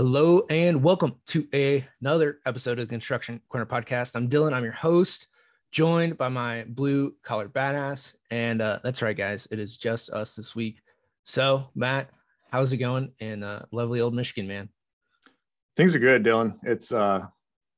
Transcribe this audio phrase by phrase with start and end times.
[0.00, 4.16] Hello and welcome to a, another episode of the Construction Corner Podcast.
[4.16, 4.54] I'm Dillon.
[4.54, 5.26] I'm your host,
[5.72, 8.14] joined by my blue collar badass.
[8.30, 9.46] And uh, that's right, guys.
[9.50, 10.78] It is just us this week.
[11.24, 12.08] So, Matt,
[12.50, 14.70] how's it going in uh, lovely old Michigan, man?
[15.76, 16.58] Things are good, Dillon.
[16.62, 17.26] It's uh,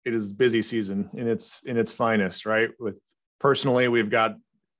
[0.04, 2.70] it is busy season in its in its finest, right?
[2.79, 3.00] With
[3.41, 4.36] personally, we've got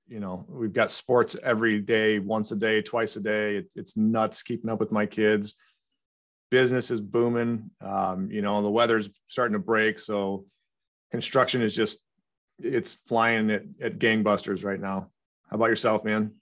[0.07, 3.57] you know we've got sports every day, once a day, twice a day.
[3.57, 5.55] It, it's nuts keeping up with my kids
[6.53, 7.71] business is booming.
[7.81, 9.97] Um, you know, the weather's starting to break.
[9.97, 10.45] So
[11.09, 12.05] construction is just,
[12.59, 15.09] it's flying at, at gangbusters right now.
[15.49, 16.35] How about yourself, man?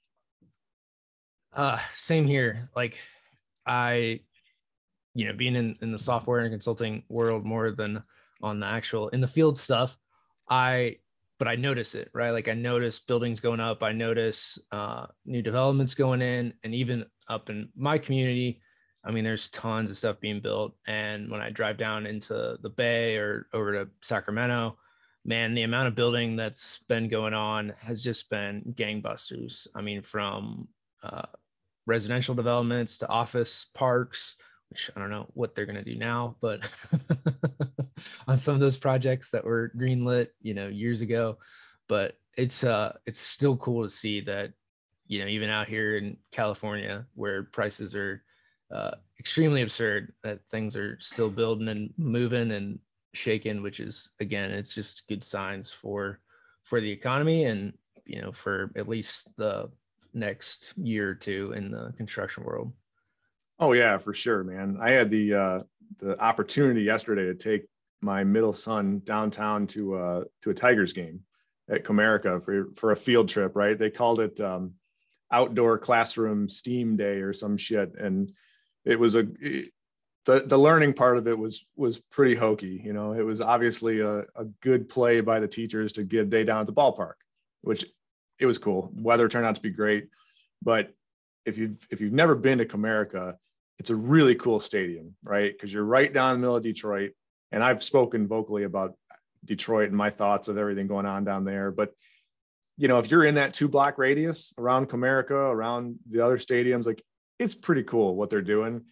[1.53, 2.67] Uh, same here.
[2.75, 2.97] Like
[3.65, 4.19] I,
[5.15, 8.03] you know, being in, in the software and consulting world more than
[8.41, 9.97] on the actual in the field stuff,
[10.49, 10.97] I,
[11.39, 12.31] but I notice it, right?
[12.31, 13.81] Like I notice buildings going up.
[13.81, 18.61] I notice uh, new developments going in and even up in my community,
[19.03, 20.75] I mean, there's tons of stuff being built.
[20.87, 24.77] And when I drive down into the Bay or over to Sacramento,
[25.25, 29.67] man, the amount of building that's been going on has just been gangbusters.
[29.73, 30.67] I mean, from
[31.03, 31.23] uh,
[31.85, 34.35] residential developments to office parks,
[34.69, 36.69] which I don't know what they're going to do now, but
[38.27, 41.39] on some of those projects that were greenlit, you know, years ago.
[41.89, 44.53] But it's uh, it's still cool to see that,
[45.07, 48.23] you know, even out here in California where prices are
[48.71, 52.79] uh, extremely absurd that things are still building and moving and
[53.13, 56.19] shaking, which is again, it's just good signs for
[56.63, 57.73] for the economy and
[58.05, 59.69] you know for at least the
[60.13, 62.73] next year or two in the construction world.
[63.59, 64.77] Oh yeah, for sure, man.
[64.81, 65.59] I had the uh,
[65.97, 67.65] the opportunity yesterday to take
[68.01, 71.21] my middle son downtown to uh, to a Tigers game
[71.69, 73.55] at Comerica for for a field trip.
[73.55, 73.77] Right?
[73.77, 74.73] They called it um,
[75.31, 78.31] outdoor classroom STEAM day or some shit, and
[78.85, 79.27] it was a
[80.25, 82.81] the the learning part of it was was pretty hokey.
[82.83, 86.43] You know, it was obviously a, a good play by the teachers to get they
[86.43, 87.13] down at the ballpark,
[87.61, 87.85] which
[88.39, 88.91] it was cool.
[88.95, 90.09] Weather turned out to be great,
[90.61, 90.93] but
[91.45, 93.35] if you if you've never been to Comerica,
[93.79, 95.51] it's a really cool stadium, right?
[95.51, 97.13] Because you're right down the middle of Detroit,
[97.51, 98.95] and I've spoken vocally about
[99.43, 101.93] Detroit and my thoughts of everything going on down there, but
[102.77, 106.87] you know, if you're in that two block radius around Comerica, around the other stadiums,
[106.87, 107.03] like
[107.41, 108.85] it's pretty cool what they're doing.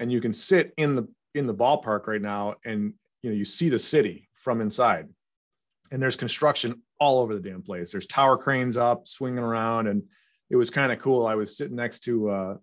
[0.00, 2.92] And you can sit in the in the ballpark right now and
[3.22, 5.08] you know you see the city from inside.
[5.92, 7.92] And there's construction all over the damn place.
[7.92, 9.86] There's tower cranes up swinging around.
[9.86, 10.02] And
[10.50, 11.26] it was kind of cool.
[11.26, 12.56] I was sitting next to uh,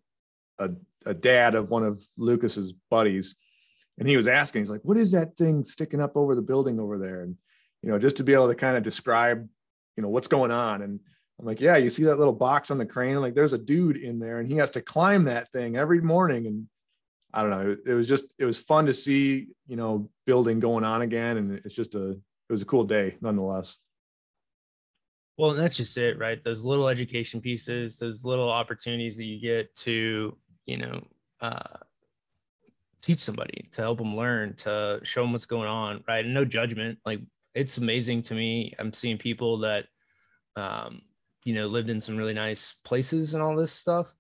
[0.57, 0.69] a,
[1.05, 3.35] a dad of one of lucas's buddies.
[3.97, 6.79] And he was asking he's like what is that thing sticking up over the building
[6.79, 7.21] over there?
[7.21, 7.35] And
[7.81, 9.47] you know just to be able to kind of describe
[9.95, 10.81] you know what's going on.
[10.81, 11.00] And
[11.39, 13.16] I'm like, yeah, you see that little box on the crane?
[13.22, 16.47] like, there's a dude in there and he has to climb that thing every morning.
[16.47, 16.67] And
[17.33, 20.83] I don't know, it, was just, it was fun to see, you know, building going
[20.83, 21.38] on again.
[21.38, 23.77] And it's just a, it was a cool day nonetheless.
[25.38, 26.44] Well, that's just it, right?
[26.44, 30.35] Those little education pieces, those little opportunities that you get to,
[30.66, 31.07] you know,
[31.39, 31.77] uh,
[33.01, 36.25] teach somebody, to help them learn, to show them what's going on, right?
[36.25, 37.00] And no judgment.
[37.06, 37.21] Like
[37.56, 38.73] it's amazing to me.
[38.77, 39.85] I'm seeing people that,
[40.57, 41.03] um,
[41.44, 44.13] you know lived in some really nice places and all this stuff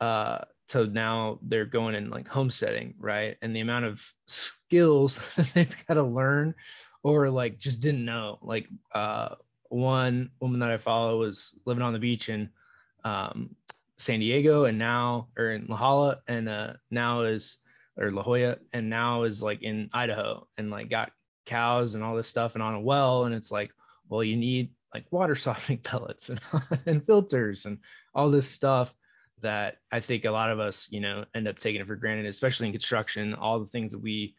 [0.00, 0.38] uh
[0.68, 3.36] so now they're going in like homesteading right?
[3.42, 5.20] And the amount of skills
[5.54, 6.54] they've got to learn
[7.02, 8.38] or like just didn't know.
[8.40, 9.34] Like uh
[9.68, 12.50] one woman that i follow was living on the beach in
[13.04, 13.54] um
[13.98, 17.58] san diego and now or in la jolla and uh now is
[17.96, 21.12] or la jolla and now is like in idaho and like got
[21.46, 23.24] cows and all this stuff and on a well.
[23.24, 23.72] And it's like
[24.08, 26.40] well you need like water softening pellets and,
[26.86, 27.78] and filters and
[28.14, 28.94] all this stuff
[29.42, 32.26] that I think a lot of us, you know, end up taking it for granted,
[32.26, 34.34] especially in construction, all the things that we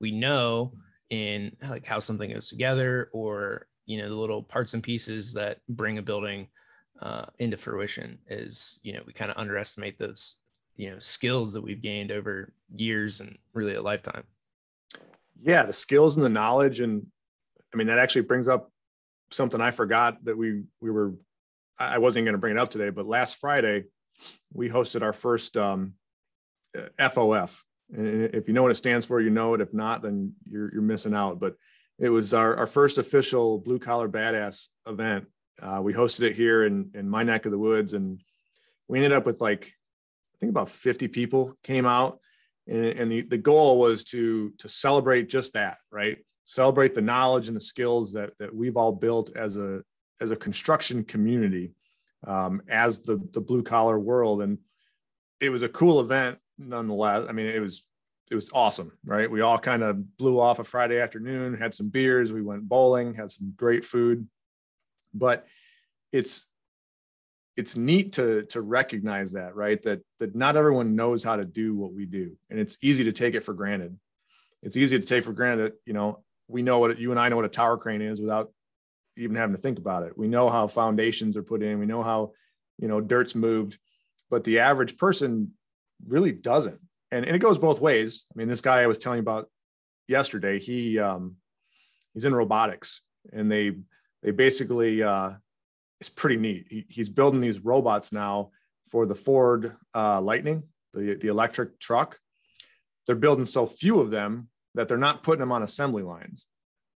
[0.00, 0.74] we know
[1.10, 5.58] in like how something goes together or you know the little parts and pieces that
[5.68, 6.48] bring a building
[7.00, 10.36] uh, into fruition is you know we kind of underestimate those
[10.76, 14.24] you know skills that we've gained over years and really a lifetime.
[15.40, 17.06] Yeah the skills and the knowledge and
[17.74, 18.70] i mean that actually brings up
[19.32, 21.14] something I forgot that we we were
[21.78, 23.84] I wasn't going to bring it up today, but last Friday
[24.52, 25.94] we hosted our first um,
[26.98, 27.64] FOF.
[27.94, 29.60] And if you know what it stands for, you know it.
[29.60, 31.40] If not, then you're you're missing out.
[31.40, 31.56] But
[31.98, 35.26] it was our, our first official blue collar badass event.
[35.60, 38.20] Uh, we hosted it here in in my neck of the woods, and
[38.88, 39.72] we ended up with like
[40.34, 42.18] I think about 50 people came out,
[42.66, 46.18] and, and the the goal was to to celebrate just that, right?
[46.44, 49.82] Celebrate the knowledge and the skills that that we've all built as a
[50.20, 51.72] as a construction community
[52.26, 54.58] um, as the the blue collar world and
[55.40, 57.86] it was a cool event nonetheless i mean it was
[58.32, 59.30] it was awesome, right?
[59.30, 63.12] We all kind of blew off a Friday afternoon, had some beers, we went bowling,
[63.12, 64.26] had some great food.
[65.12, 65.46] But
[66.12, 66.46] it's
[67.56, 69.82] it's neat to to recognize that, right?
[69.82, 72.36] That that not everyone knows how to do what we do.
[72.48, 73.98] And it's easy to take it for granted.
[74.62, 77.36] It's easy to take for granted, you know, we know what you and I know
[77.36, 78.52] what a tower crane is without
[79.16, 80.16] even having to think about it.
[80.16, 82.32] We know how foundations are put in, we know how,
[82.78, 83.78] you know, dirt's moved,
[84.30, 85.52] but the average person
[86.06, 86.80] really doesn't
[87.12, 88.26] and, and it goes both ways.
[88.34, 89.48] I mean, this guy I was telling you about
[90.08, 91.36] yesterday, he um,
[92.14, 93.02] he's in robotics,
[93.32, 93.76] and they
[94.22, 95.32] they basically uh,
[96.00, 96.66] it's pretty neat.
[96.68, 98.50] He, he's building these robots now
[98.90, 100.64] for the Ford uh, Lightning,
[100.94, 102.18] the the electric truck.
[103.06, 106.46] They're building so few of them that they're not putting them on assembly lines.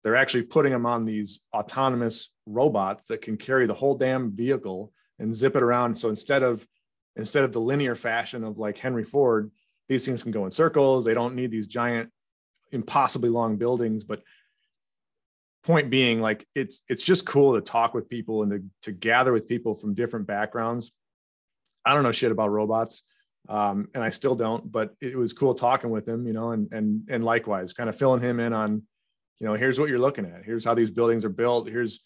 [0.03, 4.93] They're actually putting them on these autonomous robots that can carry the whole damn vehicle
[5.19, 5.97] and zip it around.
[5.97, 6.67] So instead of
[7.17, 9.51] instead of the linear fashion of like Henry Ford,
[9.89, 11.05] these things can go in circles.
[11.05, 12.11] They don't need these giant,
[12.73, 14.05] impossibly long buildings.
[14.05, 14.23] But
[15.63, 19.33] point being, like it's it's just cool to talk with people and to, to gather
[19.33, 20.93] with people from different backgrounds.
[21.85, 23.03] I don't know shit about robots.
[23.49, 26.73] Um, and I still don't, but it was cool talking with him, you know, and
[26.73, 28.83] and and likewise, kind of filling him in on,
[29.39, 30.45] you know, here's what you're looking at.
[30.45, 31.69] Here's how these buildings are built.
[31.69, 32.05] Here's,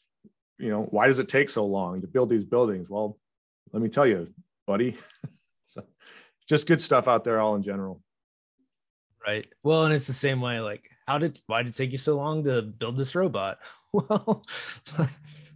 [0.59, 2.89] you know, why does it take so long to build these buildings?
[2.89, 3.19] Well,
[3.73, 4.33] let me tell you,
[4.67, 4.97] buddy.
[5.65, 5.85] so
[6.49, 8.03] just good stuff out there all in general
[9.27, 11.99] right well and it's the same way like how did why did it take you
[11.99, 13.59] so long to build this robot
[13.93, 14.45] well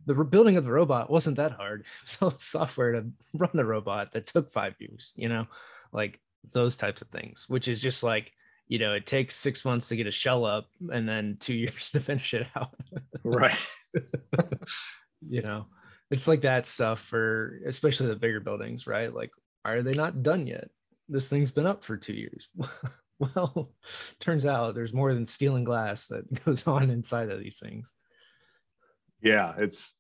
[0.07, 1.85] the building of the robot wasn't that hard.
[2.05, 5.47] So software to run the robot that took five years you know
[5.93, 6.21] like
[6.53, 8.33] those types of things which is just like
[8.69, 11.91] you know it takes six months to get a shell up and then two years
[11.93, 12.75] to finish it out.
[13.25, 13.59] Right.
[15.29, 15.67] You know
[16.11, 19.15] it's like that stuff for especially the bigger buildings right?
[19.15, 19.31] Like
[19.65, 20.69] are they not done yet?
[21.09, 22.49] This thing's been up for two years.
[23.19, 23.73] well,
[24.19, 27.95] turns out there's more than steel and glass that goes on inside of these things.
[29.23, 29.97] Yeah, it's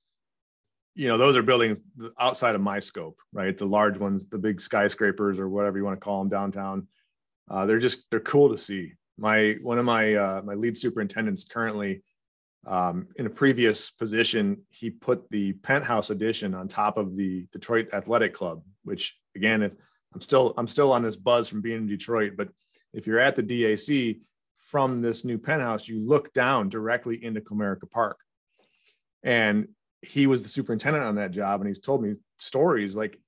[0.94, 1.80] you know those are buildings
[2.19, 3.56] outside of my scope, right?
[3.56, 6.86] The large ones, the big skyscrapers or whatever you want to call them downtown.
[7.50, 8.92] Uh, they're just they're cool to see.
[9.19, 12.02] My one of my uh, my lead superintendents currently
[12.66, 17.88] um, in a previous position, he put the penthouse edition on top of the Detroit
[17.92, 19.72] Athletic Club, which again, if
[20.14, 22.48] I'm still I'm still on this buzz from being in Detroit, but
[22.92, 24.20] if you're at the DAC
[24.56, 28.19] from this new penthouse, you look down directly into Comerica Park.
[29.22, 29.69] And
[30.02, 33.19] he was the superintendent on that job, and he's told me stories like,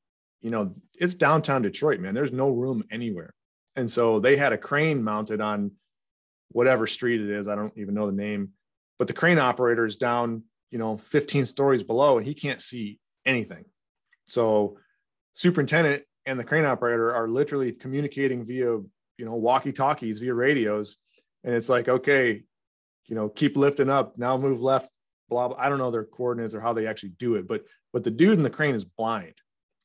[0.40, 2.14] you know, it's downtown Detroit, man.
[2.14, 3.32] There's no room anywhere.
[3.76, 5.72] And so they had a crane mounted on
[6.50, 7.48] whatever street it is.
[7.48, 8.50] I don't even know the name,
[8.98, 12.98] but the crane operator is down, you know, 15 stories below and he can't see
[13.24, 13.64] anything.
[14.26, 14.78] So
[15.32, 18.78] superintendent and the crane operator are literally communicating via
[19.18, 20.96] you know walkie talkies via radios
[21.44, 22.42] and it's like okay
[23.06, 24.90] you know keep lifting up now move left
[25.28, 28.04] blah, blah i don't know their coordinates or how they actually do it but but
[28.04, 29.34] the dude in the crane is blind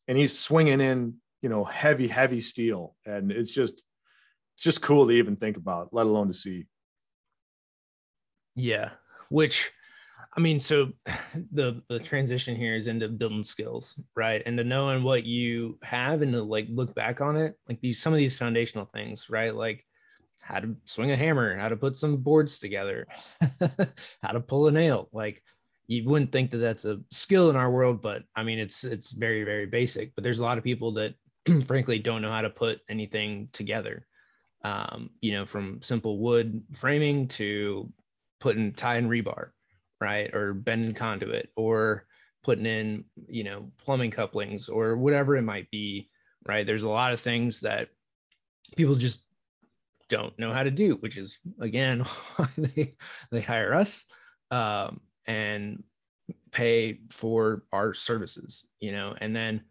[0.07, 3.83] and he's swinging in you know heavy heavy steel and it's just
[4.55, 6.65] it's just cool to even think about let alone to see
[8.55, 8.89] yeah
[9.29, 9.71] which
[10.35, 10.91] I mean, so
[11.51, 14.41] the the transition here is into building skills, right?
[14.45, 17.99] And to knowing what you have and to like look back on it, like these
[17.99, 19.55] some of these foundational things, right?
[19.55, 19.85] Like
[20.49, 23.07] how to swing a hammer, how to put some boards together,
[24.21, 25.09] how to pull a nail.
[25.13, 25.43] Like
[25.87, 29.11] you wouldn't think that that's a skill in our world, but I mean, it's it's
[29.11, 30.15] very very basic.
[30.15, 31.15] But there's a lot of people that
[31.67, 34.05] frankly don't know how to put anything together.
[34.63, 37.89] Um, you know, from simple wood framing to
[38.41, 39.51] putting tie and rebar
[40.01, 40.33] right?
[40.33, 42.05] Or bending conduit or
[42.43, 46.09] putting in, you know, plumbing couplings or whatever it might be,
[46.47, 46.65] right?
[46.65, 47.89] There's a lot of things that
[48.77, 49.23] people just
[50.09, 51.99] don't know how to do, which is again
[52.35, 52.95] why they
[53.31, 54.05] they hire us
[54.51, 55.83] um, and
[56.51, 59.61] pay for our services, you know, and then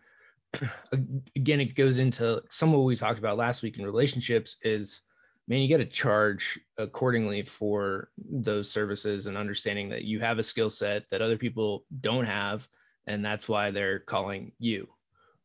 [1.37, 5.02] again it goes into some of what we talked about last week in relationships is
[5.49, 10.42] man, you got to charge accordingly for those services and understanding that you have a
[10.42, 12.68] skill set that other people don't have.
[13.07, 14.88] And that's why they're calling you,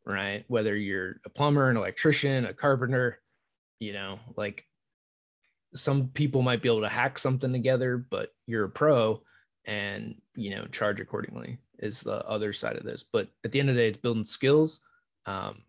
[0.06, 0.44] right?
[0.50, 3.22] Whether you're a plumber, an electrician, a carpenter,
[3.80, 4.66] you know, like
[5.76, 9.22] some people might be able to hack something together, but you're a pro
[9.66, 13.04] and, you know, charge accordingly is the other side of this.
[13.04, 14.82] But at the end of the day, it's building skills.
[15.26, 15.64] Um,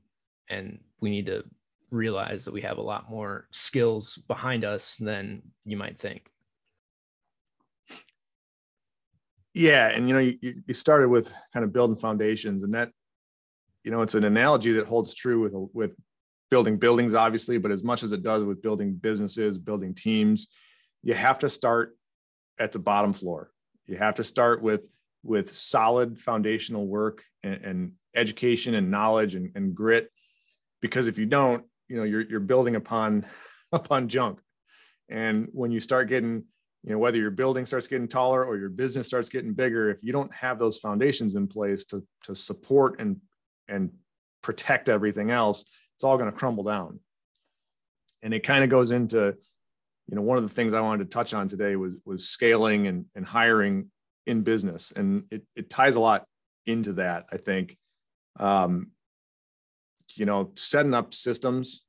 [0.48, 1.44] and we need to
[1.90, 6.30] realize that we have a lot more skills behind us than you might think.
[9.54, 12.90] Yeah, and you know, you, you started with kind of building foundations, and that,
[13.84, 15.94] you know, it's an analogy that holds true with with
[16.50, 20.48] building buildings, obviously, but as much as it does with building businesses, building teams,
[21.02, 21.96] you have to start
[22.58, 23.50] at the bottom floor.
[23.86, 24.88] You have to start with
[25.22, 30.10] with solid foundational work and, and education and knowledge and, and grit.
[30.82, 33.26] Because if you don't, you know, you're you're building upon
[33.72, 34.40] upon junk.
[35.08, 36.44] And when you start getting,
[36.82, 40.02] you know, whether your building starts getting taller or your business starts getting bigger, if
[40.02, 43.20] you don't have those foundations in place to to support and
[43.68, 43.90] and
[44.42, 47.00] protect everything else, it's all going to crumble down.
[48.22, 49.36] And it kind of goes into,
[50.06, 52.86] you know, one of the things I wanted to touch on today was was scaling
[52.86, 53.90] and, and hiring
[54.26, 54.92] in business.
[54.92, 56.26] And it, it ties a lot
[56.66, 57.76] into that, I think.
[58.38, 58.90] Um,
[60.16, 61.84] you know, setting up systems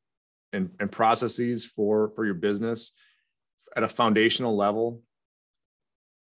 [0.54, 2.92] and, and processes for for your business
[3.76, 5.02] at a foundational level.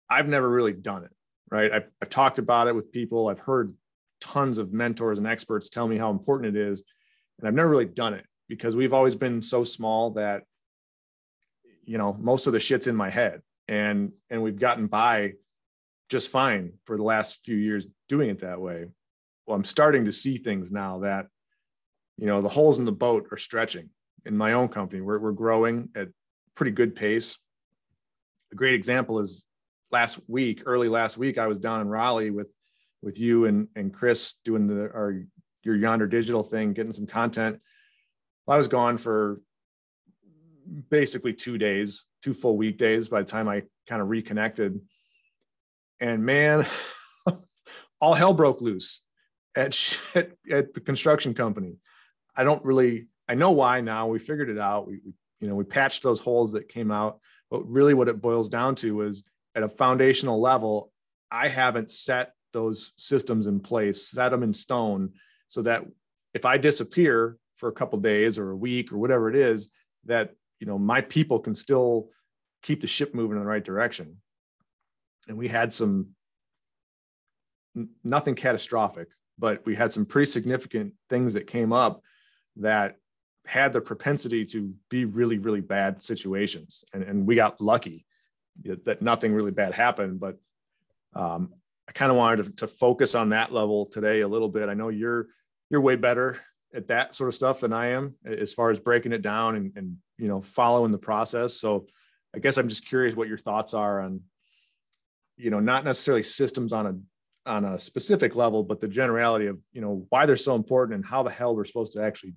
[0.08, 1.12] I've never really done it,
[1.50, 1.72] right?
[1.72, 3.28] I've, I've talked about it with people.
[3.28, 3.74] I've heard
[4.20, 6.82] tons of mentors and experts tell me how important it is
[7.38, 10.44] and I've never really done it because we've always been so small that
[11.84, 13.42] you know most of the shit's in my head.
[13.68, 15.34] And and we've gotten by
[16.10, 18.86] just fine for the last few years doing it that way.
[19.46, 21.26] Well i'm starting to see things now that
[22.16, 23.90] you know the holes in the boat are stretching
[24.26, 25.02] in my own company.
[25.02, 26.08] We're, we're growing at
[26.54, 27.36] pretty good pace.
[28.52, 29.44] A great example is
[29.94, 32.52] last week early last week i was down in raleigh with
[33.00, 35.22] with you and and chris doing the our
[35.64, 37.60] your yonder digital thing, getting some content.
[38.46, 39.40] Well, I was gone for
[40.90, 44.80] basically two days, two full weekdays by the time I kind of reconnected.
[46.00, 46.66] And man,
[48.00, 49.02] all hell broke loose
[49.56, 51.76] at, at, at the construction company.
[52.36, 54.08] I don't really, I know why now.
[54.08, 54.86] We figured it out.
[54.86, 57.20] We, we, you know, we patched those holes that came out.
[57.50, 60.90] But really, what it boils down to is at a foundational level,
[61.30, 65.12] I haven't set those systems in place, set them in stone
[65.46, 65.84] so that
[66.32, 69.70] if I disappear for a couple days or a week or whatever it is,
[70.04, 72.08] that you know my people can still
[72.62, 74.16] keep the ship moving in the right direction.
[75.28, 76.08] And we had some
[78.02, 79.08] nothing catastrophic,
[79.38, 82.02] but we had some pretty significant things that came up
[82.56, 82.96] that
[83.46, 86.84] had the propensity to be really, really bad situations.
[86.94, 88.06] And, and we got lucky
[88.62, 90.20] that nothing really bad happened.
[90.20, 90.38] But
[91.14, 91.52] um,
[91.88, 94.68] I kind of wanted to, to, focus on that level today a little bit.
[94.68, 95.26] I know you're
[95.70, 96.40] you're way better
[96.74, 99.72] at that sort of stuff than I am as far as breaking it down and,
[99.76, 101.54] and you know following the process.
[101.54, 101.86] So
[102.34, 104.20] I guess I'm just curious what your thoughts are on
[105.36, 106.94] you know not necessarily systems on a
[107.46, 111.04] on a specific level, but the generality of you know why they're so important and
[111.04, 112.34] how the hell we're supposed to actually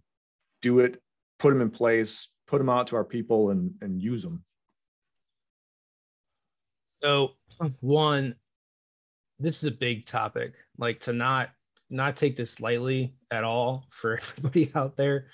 [0.62, 1.02] do it,
[1.40, 4.44] put them in place, put them out to our people, and and use them.
[7.02, 7.32] So
[7.80, 8.36] one,
[9.40, 10.54] this is a big topic.
[10.78, 11.50] Like to not
[11.90, 15.28] not take this lightly at all for everybody out there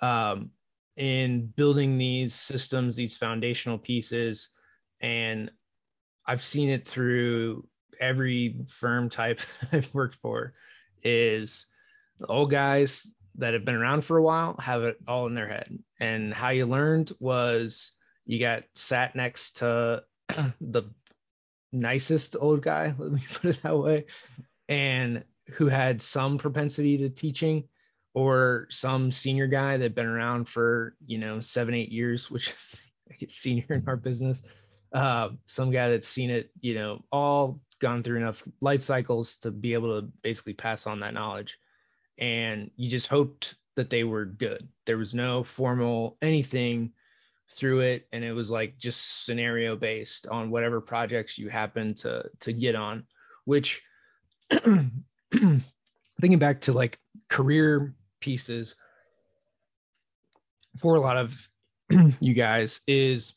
[0.00, 0.50] um,
[0.96, 4.50] in building these systems, these foundational pieces.
[5.00, 5.50] And
[6.26, 7.66] I've seen it through
[8.00, 9.40] every firm type
[9.72, 10.54] I've worked for
[11.02, 11.66] is
[12.28, 15.78] old guys that have been around for a while have it all in their head.
[16.00, 17.92] And how you learned was
[18.26, 20.04] you got sat next to
[20.60, 20.84] the
[21.74, 24.06] nicest old guy, let me put it that way.
[24.68, 27.64] And who had some propensity to teaching
[28.14, 32.80] or some senior guy that been around for you know seven eight years which is
[33.28, 34.42] senior in our business
[34.94, 39.50] uh, some guy that's seen it you know all gone through enough life cycles to
[39.50, 41.58] be able to basically pass on that knowledge
[42.18, 46.92] and you just hoped that they were good there was no formal anything
[47.50, 52.24] through it and it was like just scenario based on whatever projects you happen to
[52.40, 53.04] to get on
[53.44, 53.82] which
[54.50, 56.98] thinking back to like
[57.28, 58.76] career pieces
[60.80, 61.48] for a lot of
[62.20, 63.34] you guys is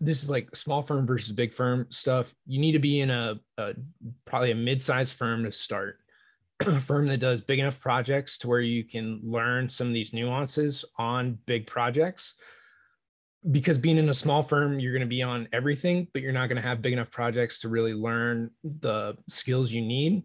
[0.00, 2.34] this is like small firm versus big firm stuff.
[2.46, 3.74] You need to be in a, a
[4.24, 6.00] probably a mid-sized firm to start.
[6.60, 10.12] A firm that does big enough projects to where you can learn some of these
[10.12, 12.34] nuances on big projects
[13.50, 16.48] because being in a small firm, you're going to be on everything, but you're not
[16.48, 20.22] going to have big enough projects to really learn the skills you need.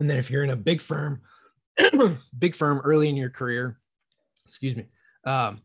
[0.00, 1.22] And then if you're in a big firm,
[2.38, 3.78] big firm early in your career,
[4.44, 4.86] excuse me,
[5.24, 5.62] um,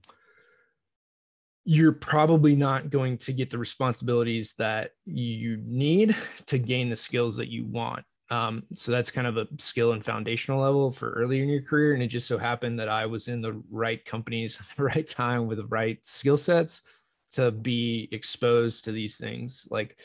[1.65, 6.15] you're probably not going to get the responsibilities that you need
[6.47, 8.03] to gain the skills that you want.
[8.31, 11.93] Um, so that's kind of a skill and foundational level for earlier in your career.
[11.93, 15.07] And it just so happened that I was in the right companies at the right
[15.07, 16.83] time with the right skill sets
[17.31, 19.67] to be exposed to these things.
[19.71, 19.99] Like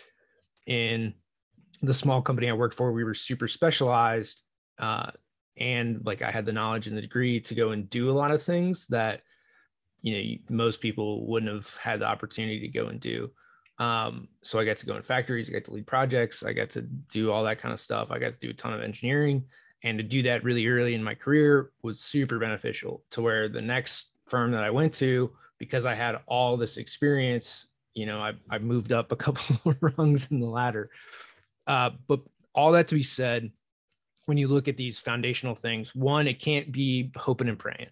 [0.67, 1.15] in
[1.83, 4.45] the small company I worked for, we were super specialized
[4.79, 5.11] uh,
[5.57, 8.31] and like I had the knowledge and the degree to go and do a lot
[8.31, 9.23] of things that
[10.03, 13.31] you know most people wouldn't have had the opportunity to go and do.
[13.79, 16.71] Um, so I got to go in factories, I got to lead projects, I got
[16.71, 18.11] to do all that kind of stuff.
[18.11, 19.45] I got to do a ton of engineering,
[19.83, 23.03] and to do that really early in my career was super beneficial.
[23.13, 27.69] To where the next firm that I went to, because I had all this experience,
[27.95, 30.91] you know, I I moved up a couple of rungs in the ladder.
[31.67, 32.21] Uh, but
[32.55, 33.51] all that to be said,
[34.27, 37.89] when you look at these foundational things, one, it can't be hoping and praying.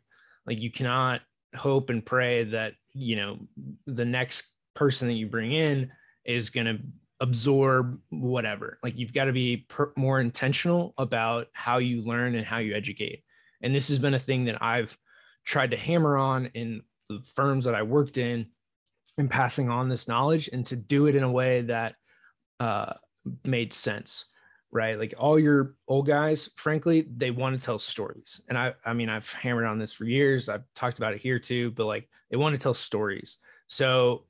[0.47, 1.21] Like you cannot
[1.55, 3.39] hope and pray that, you know,
[3.87, 5.91] the next person that you bring in
[6.25, 6.79] is going to
[7.21, 8.79] absorb whatever.
[8.83, 12.75] Like you've got to be per- more intentional about how you learn and how you
[12.75, 13.23] educate.
[13.63, 14.97] And this has been a thing that I've
[15.45, 18.47] tried to hammer on in the firms that I worked in
[19.19, 21.95] and passing on this knowledge and to do it in a way that
[22.59, 22.95] uh,
[23.45, 24.27] made sense
[24.73, 24.99] right?
[24.99, 28.41] Like all your old guys, frankly, they want to tell stories.
[28.49, 30.49] And I I mean, I've hammered on this for years.
[30.49, 33.39] I've talked about it here too, but like they want to tell stories.
[33.69, 34.25] So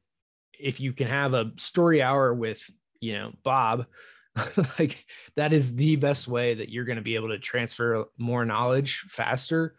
[0.59, 2.69] if you can have a story hour with,
[3.01, 3.87] you know, Bob,
[4.79, 5.05] like
[5.37, 9.05] that is the best way that you're going to be able to transfer more knowledge
[9.09, 9.75] faster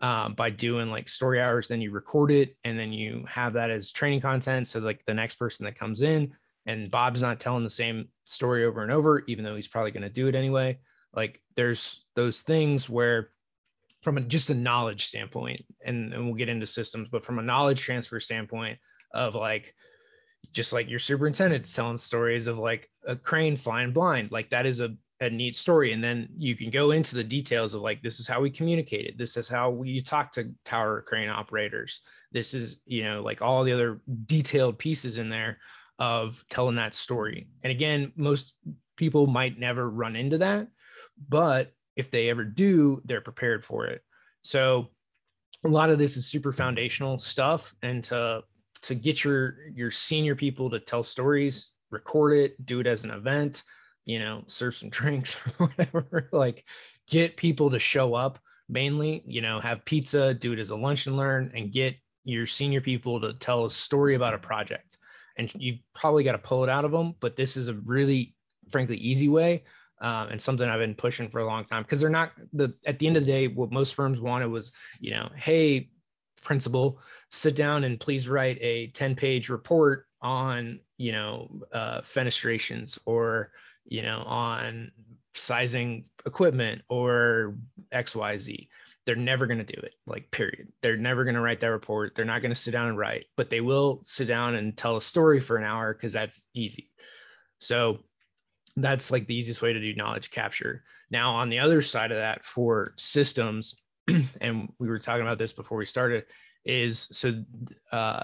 [0.00, 1.68] um, by doing like story hours.
[1.68, 4.68] Then you record it and then you have that as training content.
[4.68, 6.32] So like the next person that comes in,
[6.66, 10.02] and Bob's not telling the same story over and over, even though he's probably going
[10.02, 10.78] to do it anyway.
[11.14, 13.30] Like there's those things where,
[14.02, 17.42] from a, just a knowledge standpoint, and, and we'll get into systems, but from a
[17.42, 18.78] knowledge transfer standpoint
[19.12, 19.74] of like,
[20.52, 24.80] just like your superintendent's telling stories of like a crane flying blind, like that is
[24.80, 25.92] a, a neat story.
[25.92, 29.18] And then you can go into the details of like, this is how we communicated.
[29.18, 32.00] This is how we talk to tower crane operators.
[32.32, 35.58] This is, you know, like all the other detailed pieces in there
[35.98, 37.48] of telling that story.
[37.62, 38.54] And again, most
[38.96, 40.68] people might never run into that,
[41.28, 44.02] but if they ever do, they're prepared for it.
[44.42, 44.88] So
[45.64, 48.42] a lot of this is super foundational stuff and to
[48.82, 53.10] to get your your senior people to tell stories, record it, do it as an
[53.10, 53.62] event,
[54.04, 56.64] you know, serve some drinks or whatever, like
[57.08, 58.38] get people to show up
[58.68, 62.46] mainly, you know, have pizza, do it as a lunch and learn and get your
[62.46, 64.98] senior people to tell a story about a project
[65.38, 67.14] and you probably got to pull it out of them.
[67.20, 68.34] But this is a really,
[68.70, 69.64] frankly, easy way.
[70.00, 73.00] Um, and something I've been pushing for a long time because they're not the at
[73.00, 75.88] the end of the day, what most firms wanted was, you know, hey,
[76.42, 82.98] principal, sit down and please write a 10 page report on, you know, uh, fenestrations
[83.06, 83.52] or,
[83.84, 84.90] you know, on
[85.34, 87.54] sizing equipment or
[87.92, 88.68] XYZ
[89.08, 90.68] they're never going to do it like period.
[90.82, 92.14] They're never going to write that report.
[92.14, 94.98] They're not going to sit down and write but they will sit down and tell
[94.98, 96.90] a story for an hour because that's easy.
[97.58, 98.00] So
[98.76, 100.84] that's like the easiest way to do knowledge capture.
[101.10, 103.76] Now on the other side of that for systems
[104.40, 106.24] and we were talking about this before we started
[106.64, 107.42] is so
[107.92, 108.22] uh,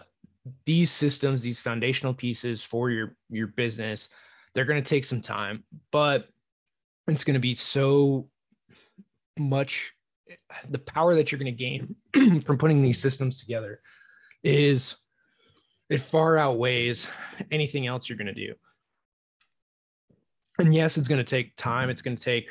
[0.66, 4.08] these systems these foundational pieces for your your business
[4.54, 6.28] they're going to take some time but
[7.08, 8.28] it's going to be so
[9.38, 9.92] much
[10.70, 13.80] the power that you're going to gain from putting these systems together
[14.42, 14.96] is
[15.90, 17.08] it far outweighs
[17.50, 18.54] anything else you're going to do.
[20.58, 21.90] And yes, it's going to take time.
[21.90, 22.50] It's going to take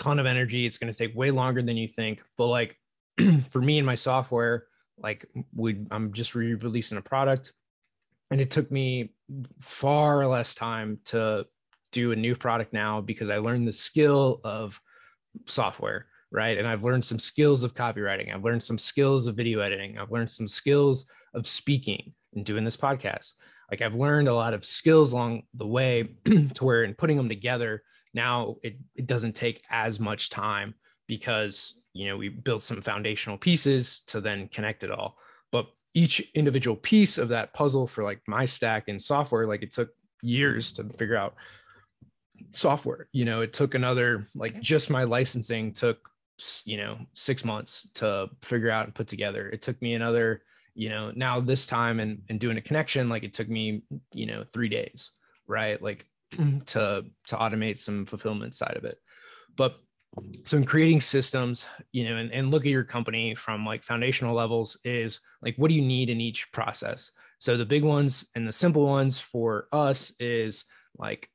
[0.00, 0.66] ton of energy.
[0.66, 2.22] It's going to take way longer than you think.
[2.36, 2.78] But like
[3.50, 4.66] for me and my software,
[4.98, 7.52] like we I'm just re-releasing a product
[8.30, 9.14] and it took me
[9.60, 11.46] far less time to
[11.92, 14.80] do a new product now because I learned the skill of
[15.46, 16.58] software right?
[16.58, 18.32] And I've learned some skills of copywriting.
[18.32, 19.98] I've learned some skills of video editing.
[19.98, 23.32] I've learned some skills of speaking and doing this podcast.
[23.70, 26.14] Like I've learned a lot of skills along the way
[26.54, 27.82] to where in putting them together,
[28.14, 30.74] now it, it doesn't take as much time
[31.06, 35.18] because, you know, we built some foundational pieces to then connect it all.
[35.52, 39.72] But each individual piece of that puzzle for like my stack and software, like it
[39.72, 39.90] took
[40.22, 41.34] years to figure out
[42.50, 43.08] software.
[43.12, 45.98] You know it took another like just my licensing took
[46.64, 49.48] you know six months to figure out and put together.
[49.48, 50.42] It took me another
[50.74, 54.26] you know now this time and and doing a connection like it took me you
[54.26, 55.10] know three days
[55.50, 55.82] right?
[55.82, 56.06] Like
[56.66, 58.98] to to automate some fulfillment side of it.
[59.56, 59.76] But
[60.44, 64.34] so in creating systems you know and, and look at your company from like foundational
[64.34, 67.12] levels is like what do you need in each process?
[67.38, 70.64] So the big ones and the simple ones for us is
[70.98, 71.28] like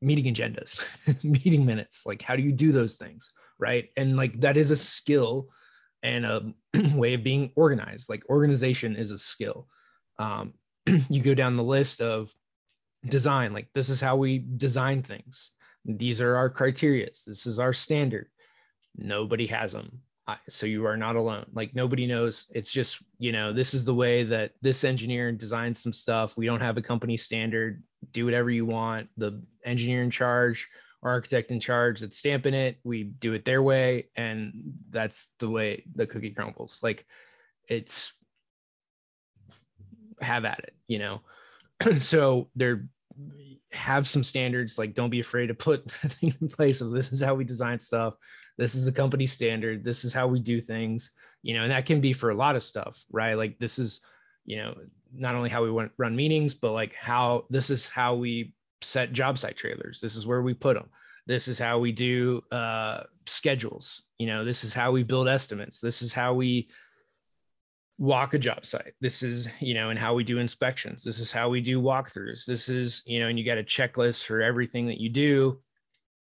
[0.00, 0.84] meeting agendas
[1.24, 2.06] meeting minutes.
[2.06, 3.88] Like how do you do those things right?
[3.96, 5.48] And like that is a skill
[6.02, 6.52] and a
[6.94, 8.08] way of being organized.
[8.08, 9.66] Like organization is a skill.
[10.18, 10.54] Um,
[11.08, 12.32] you go down the list of
[13.08, 15.52] design like this is how we design things.
[15.84, 18.28] These are our criterias this is our standard.
[18.96, 20.00] Nobody has them
[20.48, 21.46] so you are not alone.
[21.52, 22.46] Like nobody knows.
[22.50, 26.36] It's just you know this is the way that this engineer designed some stuff.
[26.36, 27.82] We don't have a company standard.
[28.12, 29.08] Do whatever you want.
[29.16, 30.68] The engineer in charge
[31.02, 34.52] architect in charge that's stamping it we do it their way and
[34.90, 36.80] that's the way the cookie crumbles.
[36.82, 37.06] Like
[37.68, 38.12] it's
[40.20, 41.20] have at it you know?
[42.00, 42.88] So there
[43.72, 47.20] have some standards like don't be afraid to put things in place of this is
[47.20, 48.14] how we design stuff.
[48.58, 49.84] This is the company standard.
[49.84, 51.10] This is how we do things.
[51.42, 53.34] You know and that can be for a lot of stuff right?
[53.34, 54.00] Like this is
[54.44, 54.74] you know
[55.14, 59.38] not only how we run meetings but like how this is how we set job
[59.38, 60.00] site trailers.
[60.00, 60.88] This is where we put them
[61.26, 64.02] this is how we do uh schedules.
[64.18, 65.80] You know this is how we build estimates.
[65.80, 66.68] This is how we
[67.98, 68.92] walk a job site.
[69.00, 71.02] This is, you know, and how we do inspections.
[71.02, 72.44] This is how we do walkthroughs.
[72.44, 75.58] This is, you know, and you got a checklist for everything that you do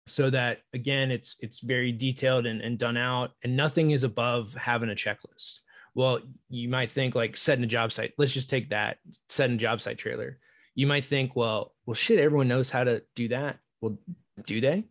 [0.07, 4.53] so that again it's it's very detailed and, and done out and nothing is above
[4.53, 5.59] having a checklist
[5.95, 9.59] well you might think like setting a job site let's just take that setting a
[9.59, 10.39] job site trailer
[10.75, 13.97] you might think well well shit everyone knows how to do that well
[14.45, 14.85] do they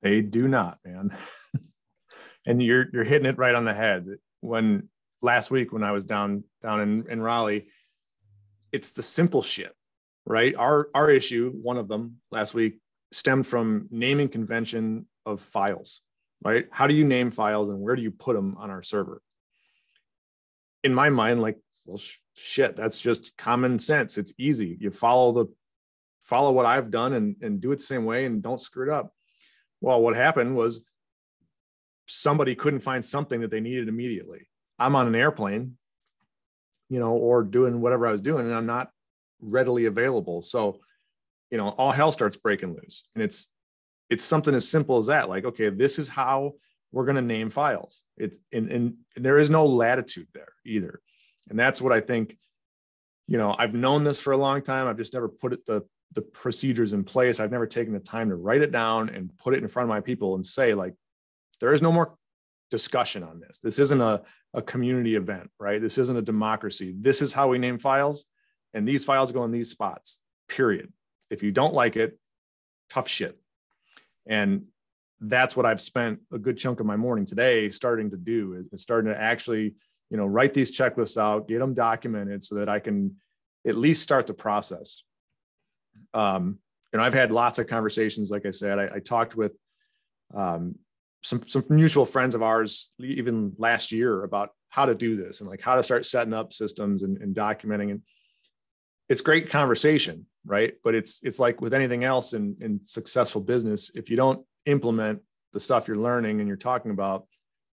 [0.00, 1.14] they do not man
[2.46, 4.06] and you're you're hitting it right on the head
[4.40, 4.88] when
[5.22, 7.66] last week when I was down down in, in Raleigh,
[8.72, 9.74] it's the simple shit,
[10.26, 10.54] right?
[10.56, 12.78] Our our issue, one of them last week,
[13.12, 16.02] stemmed from naming convention of files,
[16.44, 16.66] right?
[16.70, 19.22] How do you name files and where do you put them on our server?
[20.84, 24.18] In my mind, like, well, sh- shit, that's just common sense.
[24.18, 24.76] It's easy.
[24.80, 25.46] You follow the
[26.22, 28.92] follow what I've done and, and do it the same way and don't screw it
[28.92, 29.12] up.
[29.80, 30.84] Well, what happened was
[32.06, 34.48] somebody couldn't find something that they needed immediately.
[34.78, 35.76] I'm on an airplane,
[36.88, 38.90] you know, or doing whatever I was doing, and I'm not
[39.40, 40.42] readily available.
[40.42, 40.80] So,
[41.50, 43.08] you know, all hell starts breaking loose.
[43.14, 43.52] And it's
[44.10, 45.28] it's something as simple as that.
[45.28, 46.52] Like, okay, this is how
[46.92, 48.04] we're going to name files.
[48.16, 51.00] It's and, and there is no latitude there either.
[51.48, 52.36] And that's what I think,
[53.26, 54.86] you know, I've known this for a long time.
[54.86, 55.82] I've just never put it the
[56.14, 57.40] the procedures in place.
[57.40, 59.88] I've never taken the time to write it down and put it in front of
[59.88, 60.94] my people and say, like,
[61.60, 62.16] there is no more
[62.70, 63.58] discussion on this.
[63.60, 64.22] This isn't a,
[64.54, 65.80] a community event, right?
[65.80, 66.94] This isn't a democracy.
[66.96, 68.26] This is how we name files,
[68.74, 70.92] and these files go in these spots, period.
[71.30, 72.18] If you don't like it,
[72.90, 73.38] tough shit.
[74.26, 74.66] And
[75.20, 78.82] that's what I've spent a good chunk of my morning today starting to do is
[78.82, 79.74] starting to actually,
[80.10, 83.16] you know, write these checklists out, get them documented so that I can
[83.66, 85.04] at least start the process.
[86.12, 86.58] Um,
[86.92, 88.30] and I've had lots of conversations.
[88.30, 89.52] Like I said, I, I talked with
[90.34, 90.76] um,
[91.22, 95.48] some some mutual friends of ours even last year about how to do this and
[95.48, 97.90] like how to start setting up systems and, and documenting.
[97.90, 98.02] And
[99.08, 100.74] it's great conversation right?
[100.82, 105.20] But it's it's like with anything else in in successful business if you don't implement
[105.52, 107.26] the stuff you're learning and you're talking about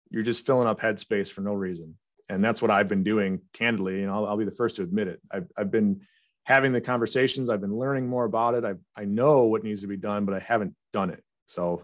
[0.09, 1.97] you're just filling up headspace for no reason.
[2.29, 5.07] And that's what i've been doing candidly and i'll, I'll be the first to admit
[5.07, 5.21] it.
[5.31, 6.01] I've, I've been
[6.43, 8.65] having the conversations i've been learning more about it.
[8.65, 11.23] I, I know what needs to be done but i haven't done it.
[11.47, 11.83] So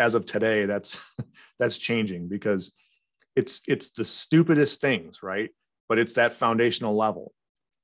[0.00, 1.16] as of today that's
[1.58, 2.72] that's changing because
[3.36, 5.50] it's it's the stupidest things right?
[5.88, 7.32] But it's that foundational level.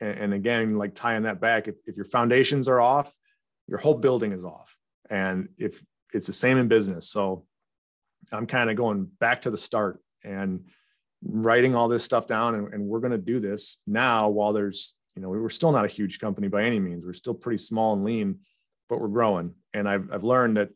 [0.01, 3.13] And, and again like tying that back if, if your foundations are off
[3.69, 4.77] your whole building is off.
[5.11, 7.09] And if it's the same in business.
[7.09, 7.45] So
[8.33, 10.67] i'm kind of going back to the start and
[11.23, 14.97] writing all this stuff down and, and we're going to do this now while there's
[15.15, 17.05] you know we're still not a huge company by any means.
[17.05, 18.41] We're still pretty small and lean
[18.89, 19.55] but we're growing.
[19.75, 20.71] And i've, I've learned that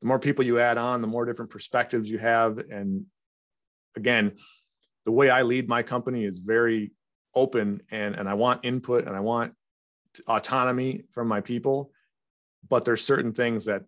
[0.00, 2.58] the more people you add on, the more different perspectives you have.
[2.58, 3.06] And
[3.96, 4.36] again,
[5.04, 6.92] the way I lead my company is very
[7.34, 9.54] open and, and I want input and I want
[10.26, 11.92] autonomy from my people.
[12.68, 13.84] But there's certain things that,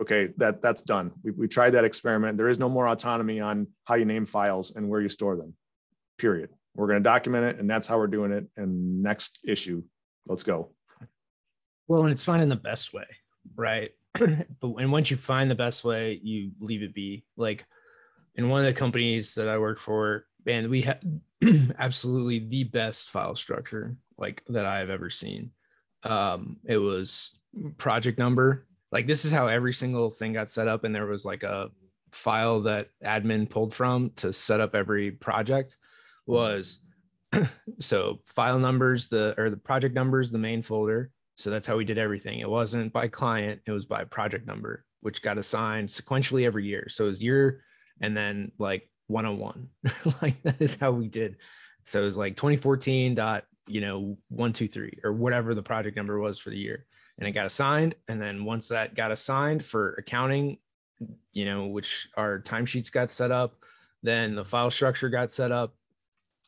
[0.00, 1.12] okay, that that's done.
[1.22, 2.38] We, we tried that experiment.
[2.38, 5.54] There is no more autonomy on how you name files and where you store them,
[6.18, 6.50] period.
[6.74, 8.46] We're going to document it and that's how we're doing it.
[8.56, 9.82] And next issue,
[10.26, 10.72] let's go.
[11.88, 13.06] Well, and it's finding the best way,
[13.54, 13.92] right?
[14.60, 17.24] but and once you find the best way, you leave it be.
[17.36, 17.66] Like
[18.34, 21.20] in one of the companies that I work for, and we had
[21.78, 25.50] absolutely the best file structure like that I've ever seen.
[26.02, 27.38] Um, it was
[27.78, 28.66] project number.
[28.92, 31.70] Like this is how every single thing got set up, and there was like a
[32.12, 35.76] file that admin pulled from to set up every project
[36.26, 36.80] was
[37.80, 41.84] so file numbers the or the project numbers the main folder so that's how we
[41.84, 42.40] did everything.
[42.40, 46.88] It wasn't by client, it was by project number, which got assigned sequentially every year.
[46.88, 47.62] So it was year
[48.00, 49.68] and then like 101.
[50.22, 51.36] like that is how we did.
[51.84, 55.96] So it was like 2014 dot, you know, one, two, three, or whatever the project
[55.96, 56.86] number was for the year.
[57.18, 57.94] And it got assigned.
[58.08, 60.58] And then once that got assigned for accounting,
[61.32, 63.54] you know, which our timesheets got set up,
[64.02, 65.74] then the file structure got set up,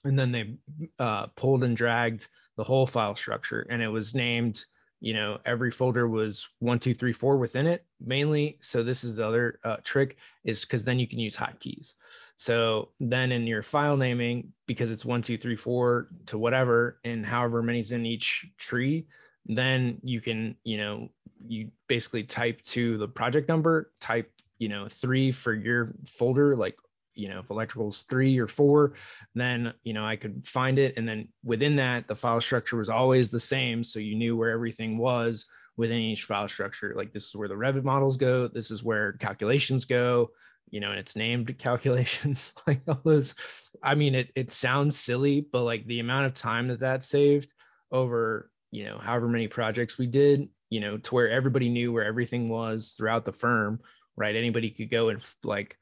[0.05, 0.57] and then they
[0.99, 4.65] uh, pulled and dragged the whole file structure, and it was named.
[5.01, 8.59] You know, every folder was one, two, three, four within it mainly.
[8.61, 11.95] So this is the other uh, trick is because then you can use hotkeys.
[12.37, 17.25] So then in your file naming, because it's one, two, three, four to whatever, and
[17.25, 19.07] however many's in each tree,
[19.47, 21.09] then you can, you know,
[21.47, 26.77] you basically type to the project number, type you know three for your folder like
[27.19, 28.95] you know if electrical's three or four
[29.35, 30.95] then you know i could find it.
[30.97, 33.83] And then within that the file structure was always the same.
[33.85, 36.93] So you knew where everything was within each file structure.
[36.97, 38.49] Like this is where the revit models go.
[38.49, 40.31] This is where calculations go
[40.71, 43.35] you know and it's named calculations like all those.
[43.83, 47.53] I mean it, it sounds silly but like the amount of time that that saved
[47.91, 52.05] over you know however many projects we did you know to where everybody knew where
[52.05, 53.81] everything was throughout the firm
[54.19, 54.37] right?
[54.37, 55.79] Anybody could go and like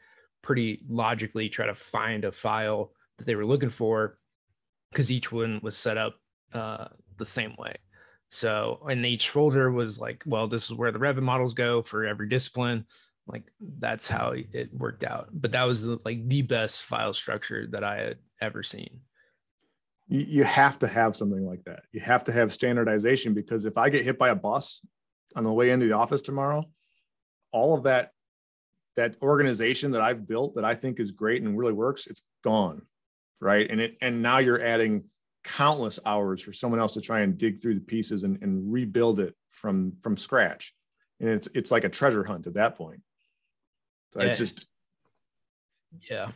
[0.46, 4.16] pretty logically try to find a file that they were looking for
[4.92, 6.20] because each one was set up
[6.54, 7.74] uh, the same way.
[8.28, 12.06] So, and each folder was like, well, this is where the Revit models go for
[12.06, 12.86] every discipline.
[13.26, 13.42] Like
[13.80, 15.30] that's how it worked out.
[15.32, 19.00] But that was like the best file structure that I had ever seen.
[20.06, 21.80] You have to have something like that.
[21.90, 24.86] You have to have standardization because if I get hit by a bus
[25.34, 26.64] on the way into the office tomorrow,
[27.50, 28.12] all of that
[28.96, 32.82] that organization that I've built that I think is great and really works, it's gone.
[33.40, 33.70] Right.
[33.70, 35.04] And it and now you're adding
[35.44, 39.20] countless hours for someone else to try and dig through the pieces and, and rebuild
[39.20, 40.74] it from from scratch.
[41.20, 43.00] And it's it's like a treasure hunt at that point.
[44.12, 44.28] So yeah.
[44.28, 44.66] it's just
[46.08, 46.30] yeah.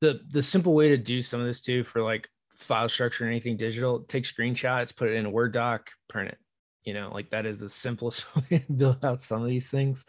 [0.00, 3.30] The the simple way to do some of this too for like file structure and
[3.30, 6.38] anything digital, take screenshots, put it in a Word doc, print it.
[6.84, 10.04] You know, like that is the simplest way to build out some of these things.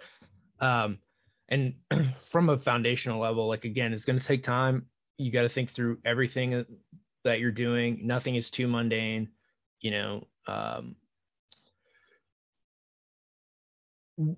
[0.60, 1.00] Um,
[1.50, 1.74] and
[2.30, 4.86] from a foundational level like again it's going to take time.
[5.18, 6.66] You got to think through everything
[7.24, 8.02] that you're doing.
[8.06, 9.30] Nothing is too mundane
[9.82, 10.96] you know um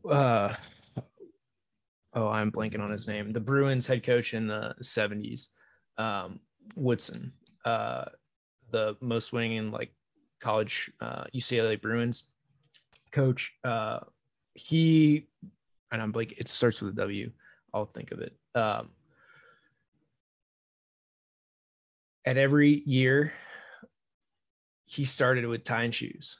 [0.09, 0.53] uh
[2.13, 3.31] oh i'm blanking on his name.
[3.31, 5.49] The bruins head coach in the 70s
[5.97, 6.39] um
[6.75, 7.33] woodson
[7.65, 8.05] uh
[8.71, 9.91] the most winning in like
[10.39, 12.25] college uh ucla bruins
[13.11, 13.99] coach uh
[14.53, 15.27] he
[15.91, 17.31] and I'm like, it starts with a W.
[17.73, 18.33] I'll think of it.
[18.55, 18.89] Um,
[22.25, 23.33] at every year,
[24.85, 26.37] he started with tie and shoes.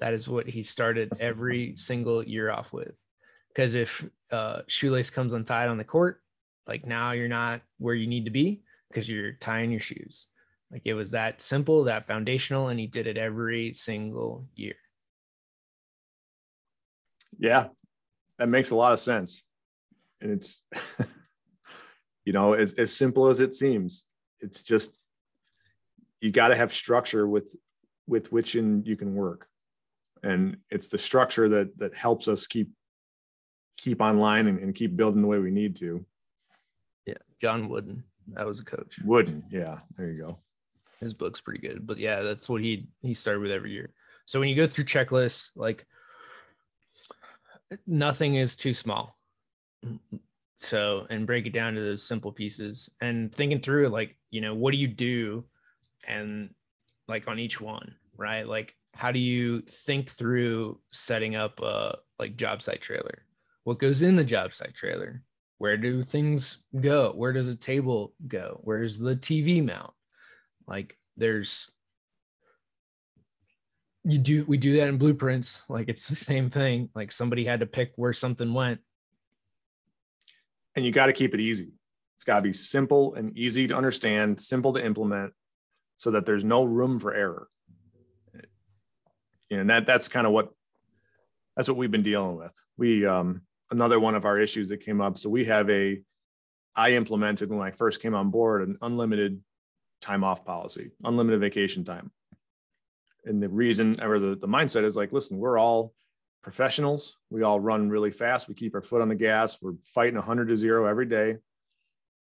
[0.00, 3.00] That is what he started every single year off with.
[3.48, 6.20] Because if uh, shoelace comes untied on the court,
[6.66, 10.26] like now you're not where you need to be because you're tying your shoes.
[10.70, 14.74] Like it was that simple, that foundational, and he did it every single year.
[17.38, 17.68] Yeah,
[18.38, 19.42] that makes a lot of sense.
[20.20, 20.64] And it's,
[22.24, 24.06] you know, as, as simple as it seems,
[24.40, 24.96] it's just,
[26.20, 27.54] you got to have structure with,
[28.06, 29.46] with which in you can work.
[30.22, 32.70] And it's the structure that, that helps us keep,
[33.76, 36.04] keep online and, and keep building the way we need to.
[37.06, 37.14] Yeah.
[37.40, 38.98] John Wooden, that was a coach.
[39.04, 39.44] Wooden.
[39.50, 39.80] Yeah.
[39.98, 40.38] There you go.
[41.00, 43.92] His book's pretty good, but yeah, that's what he, he started with every year.
[44.24, 45.86] So when you go through checklists, like
[47.86, 49.18] nothing is too small.
[49.84, 50.16] Mm-hmm.
[50.56, 54.54] So, and break it down to those simple pieces and thinking through like, you know,
[54.54, 55.44] what do you do
[56.06, 56.54] and
[57.08, 58.46] like on each one, right?
[58.46, 63.24] Like, how do you think through setting up a like job site trailer?
[63.64, 65.22] What goes in the job site trailer?
[65.58, 67.12] Where do things go?
[67.12, 68.60] Where does a table go?
[68.62, 69.92] Where's the TV mount?
[70.66, 71.70] Like, there's
[74.04, 77.60] you do we do that in blueprints like it's the same thing like somebody had
[77.60, 78.80] to pick where something went.
[80.76, 81.72] And you got to keep it easy.
[82.16, 85.32] It's got to be simple and easy to understand simple to implement
[85.96, 87.48] so that there's no room for error.
[89.50, 90.50] And that that's kind of what
[91.56, 92.52] that's what we've been dealing with.
[92.76, 96.00] We um another one of our issues that came up so we have a
[96.76, 99.40] i implemented when i first came on board an unlimited
[100.00, 102.10] time off policy unlimited vacation time
[103.24, 105.92] and the reason or the, the mindset is like listen we're all
[106.42, 107.16] professionals.
[107.30, 108.48] We all run really fast.
[108.48, 109.62] We keep our foot on the gas.
[109.62, 111.38] We're fighting 100 to 0 every day.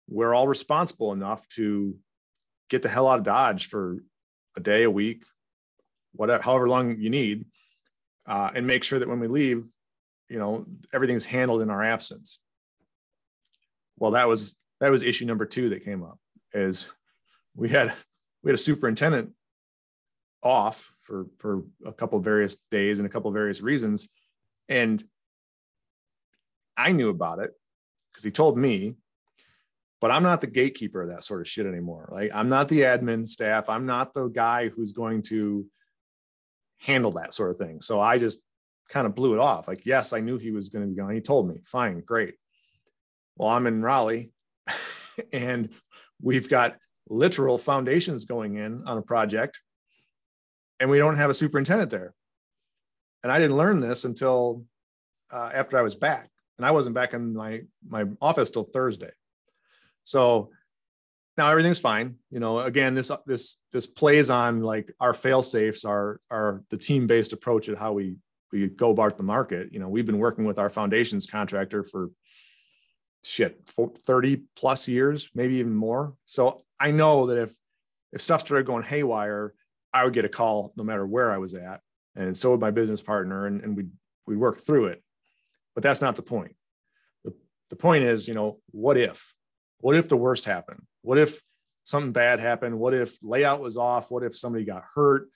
[0.07, 1.95] We're all responsible enough to
[2.69, 4.03] get the hell out of dodge for
[4.55, 5.23] a day a week
[6.13, 7.45] whatever however long you need
[8.27, 9.65] uh, and make sure that when we leave
[10.29, 12.39] you know everything's handled in our absence.
[13.97, 16.19] Well that was that was issue number two that came up
[16.53, 16.89] is
[17.55, 17.93] we had
[18.43, 19.31] we had a superintendent
[20.43, 24.07] off for for a couple of various days and a couple of various reasons
[24.69, 25.03] and
[26.77, 27.51] I knew about it
[28.11, 28.95] because he told me,
[30.01, 32.09] but I'm not the gatekeeper of that sort of shit anymore.
[32.11, 33.69] Like I'm not the admin staff.
[33.69, 35.65] I'm not the guy who's going to
[36.79, 37.81] handle that sort of thing.
[37.81, 38.39] So I just
[38.89, 39.67] kind of blew it off.
[39.67, 41.13] Like, yes, I knew he was going to be gone.
[41.13, 42.35] He told me, fine, great.
[43.37, 44.31] Well, I'm in Raleigh
[45.33, 45.69] and
[46.21, 46.77] we've got
[47.07, 49.61] literal foundations going in on a project
[50.79, 52.13] and we don't have a superintendent there.
[53.23, 54.65] And I didn't learn this until
[55.31, 59.11] uh, after I was back, and I wasn't back in my my office till Thursday.
[60.03, 60.49] So
[61.37, 62.17] now everything's fine.
[62.29, 66.77] You know, again, this this this plays on like our fail safes, our our the
[66.77, 68.17] team based approach at how we
[68.51, 69.73] we go about the market.
[69.73, 72.11] You know, we've been working with our foundations contractor for
[73.23, 76.13] shit 30 plus years, maybe even more.
[76.25, 77.55] So I know that if
[78.11, 79.53] if stuff started going haywire,
[79.93, 81.81] I would get a call no matter where I was at.
[82.15, 83.87] And so would my business partner, and, and we
[84.27, 85.03] we work through it.
[85.75, 86.55] But that's not the point.
[87.23, 87.33] The,
[87.69, 89.33] the point is, you know, what if?
[89.79, 90.81] What if the worst happened?
[91.01, 91.41] What if
[91.83, 92.79] something bad happened?
[92.79, 94.11] What if layout was off?
[94.11, 95.27] What if somebody got hurt?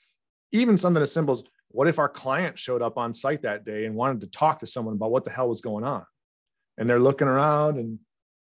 [0.52, 3.86] Even something as simple as what if our client showed up on site that day
[3.86, 6.06] and wanted to talk to someone about what the hell was going on?
[6.78, 8.00] And they're looking around and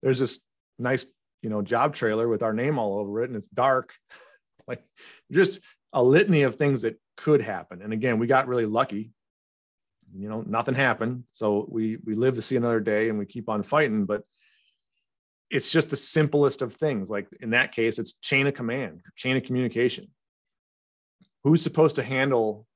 [0.03, 0.39] there's this
[0.77, 1.05] nice,
[1.41, 3.93] you know, job trailer with our name all over it and it's dark.
[4.67, 4.83] like
[5.31, 5.59] just
[5.97, 7.81] a litany of things that could happen.
[7.81, 9.11] And again, we got really lucky.
[10.15, 11.23] You know, nothing happened.
[11.31, 14.05] So we we live to see another day and we keep on fighting.
[14.05, 14.23] But
[15.49, 17.09] it's just the simplest of things.
[17.09, 20.07] Like in that case, it's chain of command, chain of communication.
[21.43, 22.67] Who's supposed to handle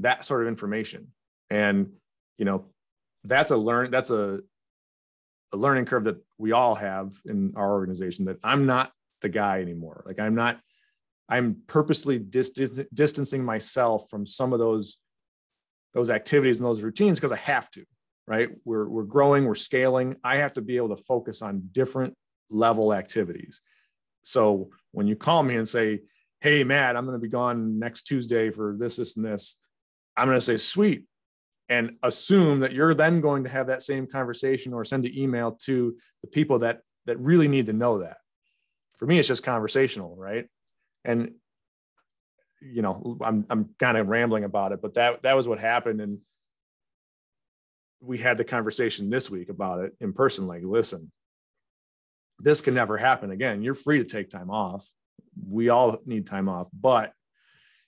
[0.00, 1.12] that sort of information?
[1.48, 1.92] And
[2.36, 2.66] you know,
[3.24, 4.40] that's a learn that's a
[5.52, 8.92] a learning curve that we all have in our organization that I'm not
[9.22, 10.02] the guy anymore.
[10.06, 10.60] Like I'm not
[11.30, 12.60] I'm purposely dist-
[12.92, 14.98] distancing myself from some of those
[15.94, 17.84] those activities and those routines because I have to.
[18.26, 18.50] Right?
[18.64, 20.16] We're we're growing, we're scaling.
[20.22, 22.14] I have to be able to focus on different
[22.48, 23.60] level activities.
[24.22, 26.02] So when you call me and say,
[26.40, 29.56] "Hey, Matt, I'm going to be gone next Tuesday for this, this, and this,"
[30.16, 31.06] I'm going to say, "Sweet,"
[31.68, 35.52] and assume that you're then going to have that same conversation or send an email
[35.62, 38.18] to the people that that really need to know that.
[38.98, 40.46] For me, it's just conversational, right?
[41.04, 41.32] And
[42.60, 46.00] you know i'm i'm kind of rambling about it but that that was what happened.
[46.00, 46.18] And
[48.00, 51.10] we had the conversation this week about it in person like listen
[52.42, 53.62] this can never happen again.
[53.62, 54.86] You're free to take time off.
[55.46, 57.12] We all need time off but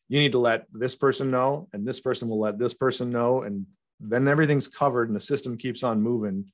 [0.09, 3.42] you need to let this person know and this person will let this person know.
[3.42, 3.66] And
[3.98, 6.53] then everything's covered and the system keeps on moving.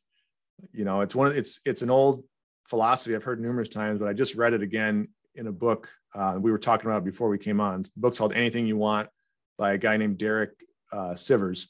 [0.72, 2.24] You know it's one it's it's an old
[2.68, 5.88] philosophy i've heard numerous times but i just read it again in a book
[6.18, 7.83] uh, we were talking about before we came on.
[7.83, 9.09] The book's called Anything You Want
[9.57, 10.50] by a guy named Derek
[10.90, 11.68] uh, Sivers.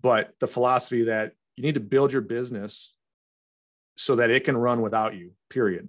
[0.00, 2.94] But the philosophy that you need to build your business
[3.96, 5.88] so that it can run without you, period.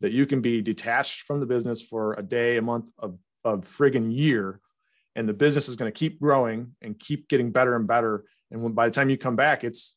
[0.00, 3.10] That you can be detached from the business for a day, a month, a,
[3.44, 4.60] a friggin' year,
[5.16, 8.24] and the business is going to keep growing and keep getting better and better.
[8.52, 9.96] And when by the time you come back, it's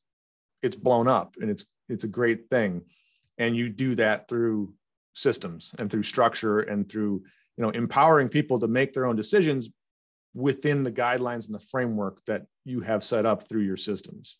[0.64, 2.86] it's blown up and it's it's a great thing.
[3.38, 4.74] And you do that through
[5.20, 7.22] systems and through structure and through
[7.58, 9.70] you know empowering people to make their own decisions
[10.34, 14.38] within the guidelines and the framework that you have set up through your systems.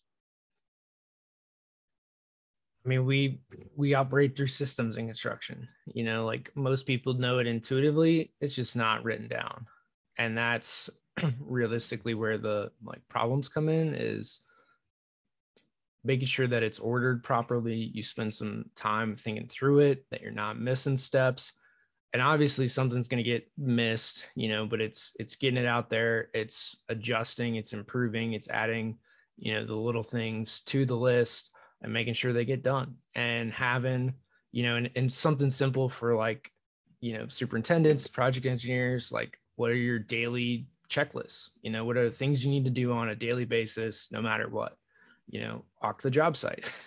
[2.84, 3.40] I mean we
[3.76, 8.54] we operate through systems in construction you know like most people know it intuitively it's
[8.54, 9.66] just not written down.
[10.18, 10.90] And that's
[11.40, 14.40] realistically where the like problems come in is
[16.04, 17.90] making sure that it's ordered properly.
[17.94, 21.52] You spend some time thinking through it, that you're not missing steps.
[22.12, 25.90] And obviously something's going to get missed, you know, but it's it's getting it out
[25.90, 28.98] there, it's adjusting, it's improving, it's adding,
[29.36, 32.96] you know, the little things to the list and making sure they get done.
[33.14, 34.14] And having,
[34.50, 36.50] you know, and, and something simple for like,
[37.00, 41.50] you know, superintendents, project engineers, like what are your daily checklists?
[41.62, 44.20] You know, what are the things you need to do on a daily basis, no
[44.20, 44.76] matter what?
[45.30, 46.70] You know walk the job site.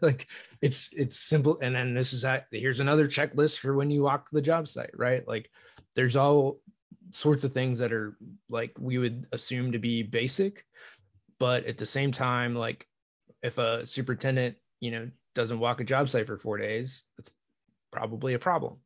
[0.00, 0.26] Like
[0.62, 4.28] it's it's simple and then this is that here's another checklist for when you walk
[4.30, 5.26] the job site right?
[5.26, 5.50] Like
[5.94, 6.60] there's all
[7.10, 8.16] sorts of things that are
[8.48, 10.64] like we would assume to be basic
[11.38, 12.86] but at the same time like
[13.42, 17.30] if a superintendent you know doesn't walk a job site for four days that's
[17.90, 18.76] probably a problem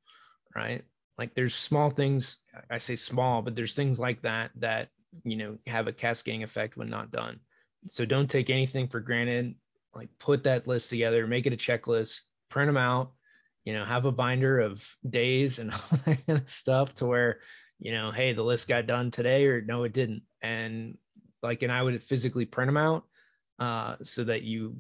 [0.57, 0.82] right?
[1.18, 2.38] Like there's small things
[2.70, 4.88] i say small but there's things like that that
[5.24, 7.38] you know have a cascading effect when not done
[7.87, 9.55] so don't take anything for granted.
[9.95, 12.20] Like put that list together, make it a checklist,
[12.51, 13.12] print them out,
[13.64, 17.41] you know, have a binder of days and all that kind of stuff to where,
[17.78, 20.22] you know, hey, the list got done today or no, it didn't.
[20.43, 20.99] And
[21.43, 23.05] like, and I would physically print them out
[23.59, 24.76] uh, so that you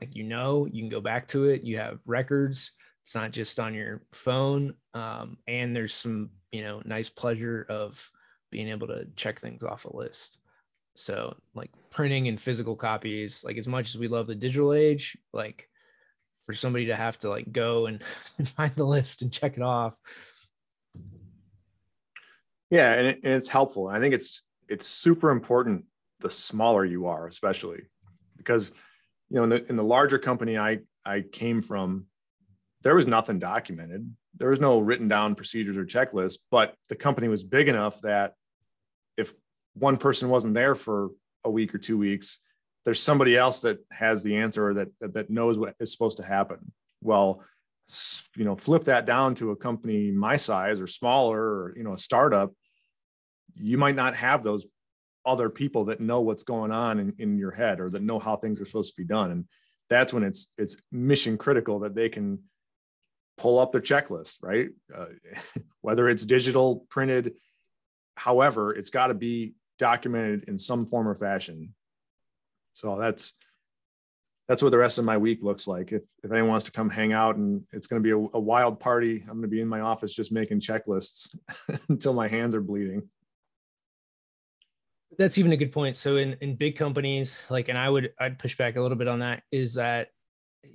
[0.00, 2.72] like you know you can go back to it you have records
[3.02, 8.10] it's not just on your phone um, and there's some you know nice pleasure of
[8.50, 10.38] being able to check things off a list
[10.98, 15.16] so like printing and physical copies like as much as we love the digital age
[15.32, 15.68] like
[16.46, 18.02] for somebody to have to like go and,
[18.38, 19.98] and find the list and check it off.
[22.70, 25.84] Yeah and, it, and it's helpful i think it's it's super important
[26.20, 27.82] the smaller you are especially
[28.36, 28.72] because
[29.28, 32.06] you know in the, in the larger company i i came from
[32.82, 34.14] there was nothing documented.
[34.36, 38.34] There was no written down procedures or checklists but the company was big enough that
[39.78, 41.10] one person wasn't there for
[41.44, 42.40] a week or two weeks
[42.84, 46.24] there's somebody else that has the answer or that that knows what is supposed to
[46.24, 46.72] happen.
[47.02, 47.42] Well
[48.36, 51.92] you know flip that down to a company my size or smaller or you know
[51.92, 52.52] a startup
[53.54, 54.66] you might not have those
[55.24, 58.36] other people that know what's going on in, in your head or that know how
[58.36, 59.30] things are supposed to be done.
[59.30, 59.44] And
[59.90, 62.40] that's when it's it's mission critical that they can
[63.36, 64.68] pull up their checklist right?
[64.94, 65.06] Uh,
[65.80, 67.34] whether it's digital printed
[68.16, 71.74] however it's got to be documented in some form or fashion
[72.72, 73.34] so that's
[74.48, 76.90] that's what the rest of my week looks like if if anyone wants to come
[76.90, 79.60] hang out and it's going to be a, a wild party i'm going to be
[79.60, 81.36] in my office just making checklists
[81.88, 83.02] until my hands are bleeding
[85.18, 85.96] that's even a good point.
[85.96, 89.08] So in in big companies, like, and I would I'd push back a little bit
[89.08, 89.42] on that.
[89.50, 90.08] Is that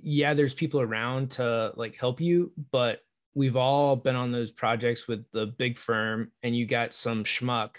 [0.00, 3.00] yeah, there's people around to like help you, but
[3.34, 7.76] we've all been on those projects with the big firm, and you got some schmuck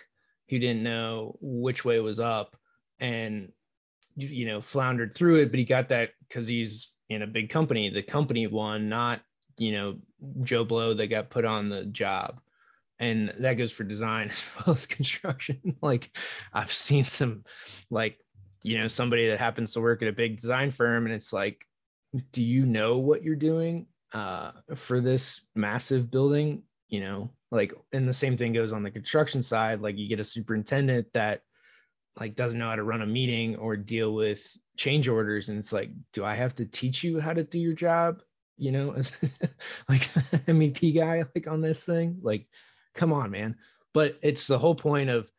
[0.53, 2.55] who didn't know which way was up,
[2.99, 3.51] and
[4.15, 7.89] you know floundered through it, but he got that because he's in a big company.
[7.89, 9.21] The company won, not
[9.57, 9.95] you know
[10.43, 12.39] Joe Blow that got put on the job.
[12.99, 15.59] And that goes for design as well as construction.
[15.81, 16.15] Like
[16.53, 17.43] i've seen some
[17.89, 18.17] like
[18.61, 21.65] you know somebody that happens to work at a big design firm and it's like
[22.31, 26.63] do you know what you're doing uh, for this massive building
[26.93, 30.19] you know like and the same thing goes on the construction side like you get
[30.19, 31.41] a superintendent that
[32.19, 35.73] like doesn't know how to run a meeting or deal with change orders and it's
[35.73, 38.21] like do i have to teach you how to do your job
[38.57, 39.11] you know as
[39.89, 40.09] like
[40.47, 42.47] mep guy like on this thing like
[42.93, 43.55] Come on, man.
[43.93, 45.31] But it's the whole point of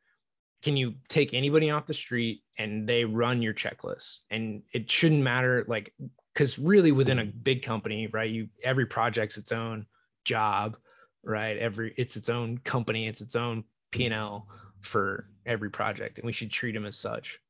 [0.62, 4.20] can you take anybody off the street and they run your checklist?
[4.30, 5.92] And it shouldn't matter, like,
[6.32, 8.30] because really within a big company, right?
[8.30, 9.86] You every project's its own
[10.24, 10.76] job,
[11.24, 11.56] right?
[11.56, 13.68] Every it's its own company, it's its own mm-hmm.
[13.90, 14.48] P and L
[14.80, 17.40] for every project, and we should treat them as such.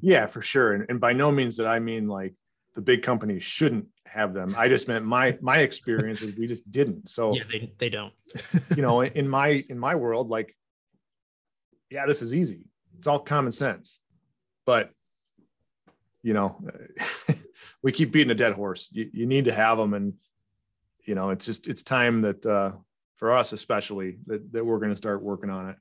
[0.00, 0.74] Yeah, for sure.
[0.74, 2.34] And, and by no means that I mean like
[2.74, 4.54] the big companies shouldn't have them.
[4.56, 7.08] I just meant my my experience was we just didn't.
[7.08, 8.12] So yeah, they, they don't.
[8.76, 10.56] you know, in my in my world, like,
[11.90, 12.66] yeah, this is easy.
[12.96, 14.00] It's all common sense.
[14.66, 14.90] But
[16.22, 16.60] you know,
[17.82, 18.88] we keep beating a dead horse.
[18.92, 20.14] You, you need to have them, and
[21.08, 22.72] you know, it's just it's time that uh,
[23.16, 25.76] for us especially that, that we're going to start working on it.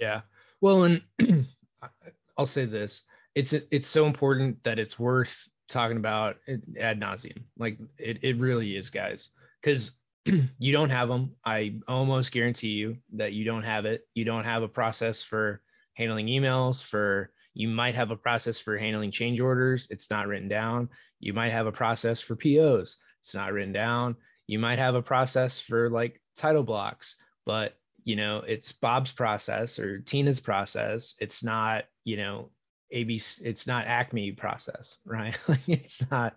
[0.00, 0.22] Yeah.
[0.62, 1.02] Well, and
[2.38, 3.02] I'll say this:
[3.34, 6.36] it's it's so important that it's worth talking about
[6.80, 7.42] ad nauseum.
[7.58, 9.28] Like it, it really is, guys,
[9.62, 9.92] because
[10.24, 11.32] you don't have them.
[11.44, 14.08] I almost guarantee you that you don't have it.
[14.14, 15.60] You don't have a process for
[15.94, 16.82] handling emails.
[16.82, 19.86] For you might have a process for handling change orders.
[19.90, 20.88] It's not written down.
[21.20, 22.96] You might have a process for POs.
[23.22, 24.16] It's not written down.
[24.48, 27.16] You might have a process for like title blocks,
[27.46, 31.14] but you know it's Bob's process or Tina's process.
[31.20, 32.50] It's not you know
[32.92, 35.38] ABC, it's not Acme process, right?
[35.68, 36.34] it's not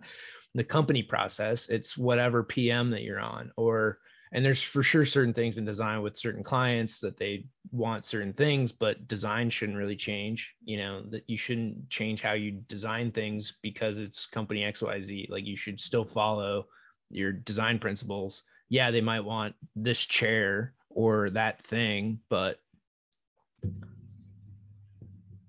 [0.54, 1.68] the company process.
[1.68, 3.98] It's whatever PM that you're on, or
[4.32, 8.32] and there's for sure certain things in design with certain clients that they want certain
[8.32, 10.54] things, but design shouldn't really change.
[10.64, 15.00] You know that you shouldn't change how you design things because it's company X Y
[15.02, 15.28] Z.
[15.30, 16.66] Like you should still follow
[17.10, 18.42] your design principles.
[18.68, 22.58] Yeah, they might want this chair or that thing, but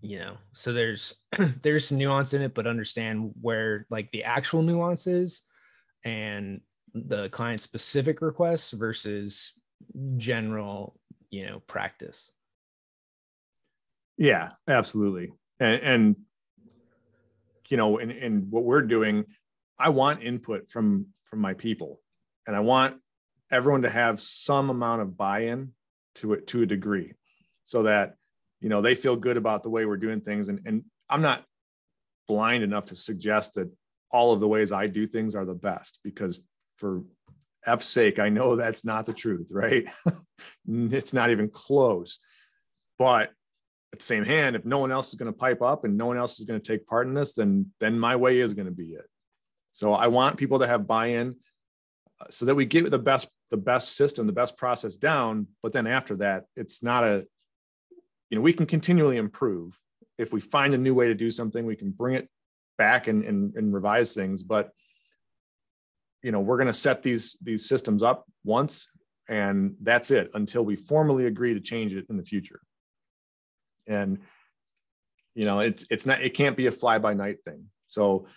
[0.02, 1.16] you know so there's
[1.62, 5.42] there's some nuance in it but understand where like the actual nuance is
[6.06, 6.62] and
[6.94, 9.54] the client specific requests versus
[10.18, 12.32] general you know practice.
[14.18, 15.32] Yeah absolutely.
[15.60, 16.16] And, and
[17.70, 19.26] you know and, and what we're doing
[19.78, 22.02] i want input from from my people.
[22.46, 22.98] And i want
[23.52, 25.74] everyone to have some amount of buy-in
[26.16, 27.14] to it to a degree
[27.64, 28.16] so that
[28.62, 30.50] you know they feel good about the way we're doing things.
[30.50, 31.44] And, and i'm not
[32.28, 33.72] blind enough to suggest that
[34.12, 36.44] all of the ways i do things are the best because
[36.78, 37.04] for
[37.66, 39.86] f's sake i know that's not the truth right
[40.68, 42.20] it's not even close
[42.98, 43.32] but
[43.94, 46.06] at the same hand, if no one else is going to pipe up and no
[46.06, 48.66] one else is going to take part in this, then then my way is going
[48.66, 49.06] to be it.
[49.72, 51.36] So I want people to have buy-in
[52.20, 55.48] uh, so that we get the best the best system, the best process down.
[55.64, 57.26] But then after that, it's not a
[58.30, 59.80] you know we can continually improve.
[60.18, 62.28] If we find a new way to do something, we can bring it
[62.78, 64.44] back and and, and revise things.
[64.44, 64.72] But
[66.24, 68.88] you know we're going to set these these systems up once
[69.30, 72.62] and that's it until we formally agree to change it in the future.
[73.88, 74.20] And
[75.36, 77.66] you know it's it's not it can't be a fly by night thing.
[77.88, 78.28] So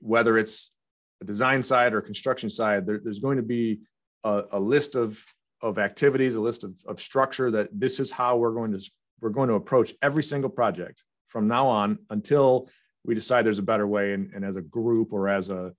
[0.00, 0.72] whether it's
[1.20, 3.80] a design side or construction side there, there's going to be
[4.24, 5.24] a, a, list of
[5.60, 9.30] of activities a list of, of structure that this is how we're going to we're
[9.30, 12.68] going to approach every single project from now on until
[13.04, 15.72] we decide there's a better way and, and as a group or as a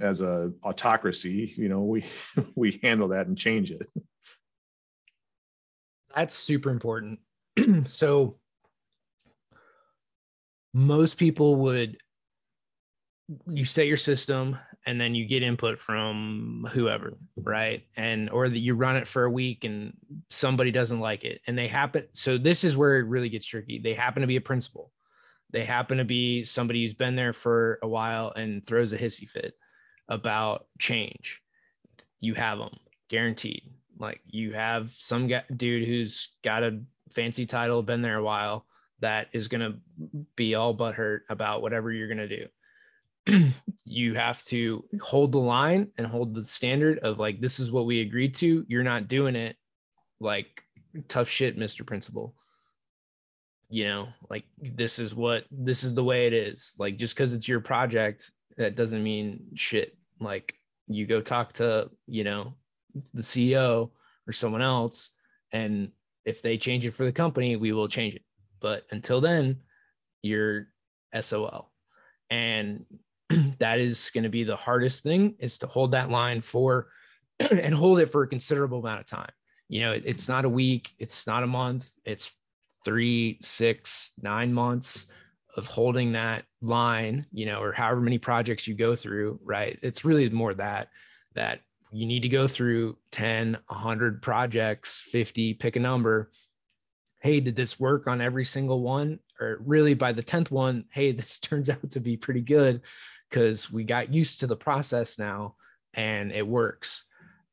[0.00, 2.04] as a autocracy you know we
[2.54, 3.86] we handle that and change it.
[6.14, 7.20] That's super important.
[7.86, 8.38] So
[10.74, 11.96] most people would
[13.46, 17.82] you set your system and then you get input from whoever right?
[17.96, 19.92] And or that you run it for a week and
[20.30, 21.40] somebody doesn't like it.
[21.46, 23.78] And they happen so this is where it really gets tricky.
[23.78, 24.92] They happen to be a principal.
[25.50, 29.28] They happen to be somebody who's been there for a while and throws a hissy
[29.28, 29.54] fit
[30.08, 31.40] about change
[32.20, 32.76] you have them
[33.08, 33.62] guaranteed
[33.98, 36.80] like you have some dude who's got a
[37.12, 38.66] fancy title, been there a while,
[39.00, 39.78] that is going to
[40.36, 42.48] be all but hurt about whatever you're going to
[43.26, 43.52] do.
[43.84, 47.86] you have to hold the line and hold the standard of like, this is what
[47.86, 48.64] we agreed to.
[48.68, 49.56] You're not doing it.
[50.20, 50.62] Like,
[51.08, 51.86] tough shit, Mr.
[51.86, 52.34] Principal.
[53.70, 56.74] You know, like, this is what, this is the way it is.
[56.78, 59.96] Like, just because it's your project, that doesn't mean shit.
[60.20, 60.54] Like,
[60.86, 62.54] you go talk to, you know,
[63.14, 63.90] the CEO
[64.26, 65.10] or someone else
[65.52, 65.90] and
[66.24, 68.22] if they change it for the company, we will change it.
[68.60, 69.56] But until then,
[70.22, 70.68] you're
[71.18, 71.72] SOL.
[72.28, 72.84] And
[73.58, 76.88] that is going to be the hardest thing is to hold that line for
[77.40, 79.30] and hold it for a considerable amount of time.
[79.68, 82.30] You know, it's not a week, it's not a month, it's
[82.84, 85.06] three, six, nine months
[85.58, 89.78] of holding that line, you know, or however many projects you go through, right?
[89.82, 90.88] It's really more that
[91.34, 91.60] that
[91.92, 96.30] you need to go through 10, 100 projects, 50, pick a number.
[97.20, 99.18] Hey, did this work on every single one?
[99.40, 102.82] Or really by the 10th one, hey, this turns out to be pretty good
[103.28, 105.56] because we got used to the process now
[105.94, 107.04] and it works.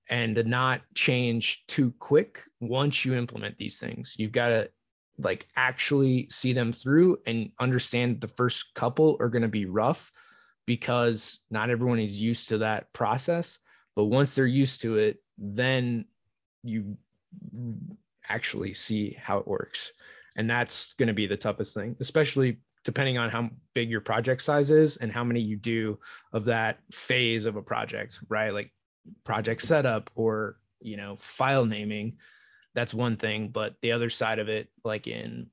[0.09, 4.69] And to not change too quick once you implement these things, you've got to
[5.17, 10.11] like actually see them through and understand the first couple are going to be rough
[10.65, 13.59] because not everyone is used to that process
[13.95, 16.05] but once they're used to it, then
[16.63, 16.97] you
[18.27, 19.93] actually see how it works.
[20.35, 24.41] And that's going to be the toughest thing, especially depending on how big your project
[24.41, 25.97] size is and how many you do
[26.33, 28.53] of that phase of a project, right?
[28.53, 28.71] Like
[29.23, 32.17] project setup or, you know, file naming.
[32.75, 33.49] That's one thing.
[33.49, 35.47] But the other side of it, like in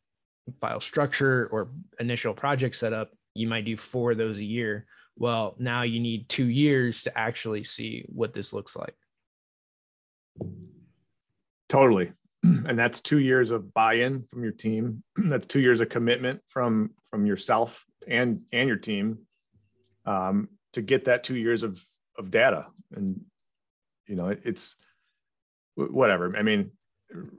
[0.60, 5.54] file structure or initial project setup, you might do four of those a year well,
[5.58, 8.94] now you need two years to actually see what this looks like.
[11.68, 12.12] Totally.
[12.44, 15.02] And that's two years of buy-in from your team.
[15.16, 19.18] That's two years of commitment from from yourself and and your team
[20.06, 21.80] um, to get that two years of
[22.18, 22.66] of data.
[22.94, 23.20] And
[24.08, 24.76] you know, it, it's
[25.76, 26.36] whatever.
[26.36, 26.72] I mean,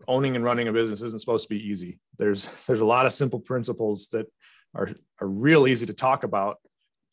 [0.08, 2.00] owning and running a business isn't supposed to be easy.
[2.18, 4.28] There's there's a lot of simple principles that
[4.76, 6.58] are are real easy to talk about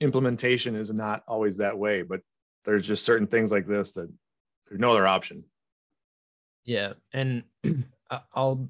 [0.01, 2.21] implementation is not always that way, but
[2.65, 4.11] there's just certain things like this that
[4.69, 5.45] there's no other option.
[6.65, 6.95] Yeah.
[7.13, 7.45] And
[8.35, 8.69] I'll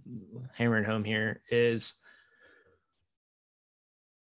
[0.54, 1.94] hammer it home here is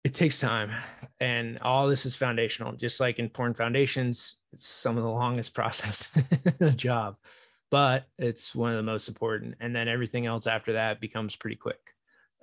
[0.04, 0.70] it takes time
[1.18, 5.52] and all this is foundational just like in porn foundations it's some of the longest
[5.54, 6.08] process
[6.60, 7.16] in a job
[7.70, 11.56] but it's one of the most important and then everything else after that becomes pretty
[11.56, 11.94] quick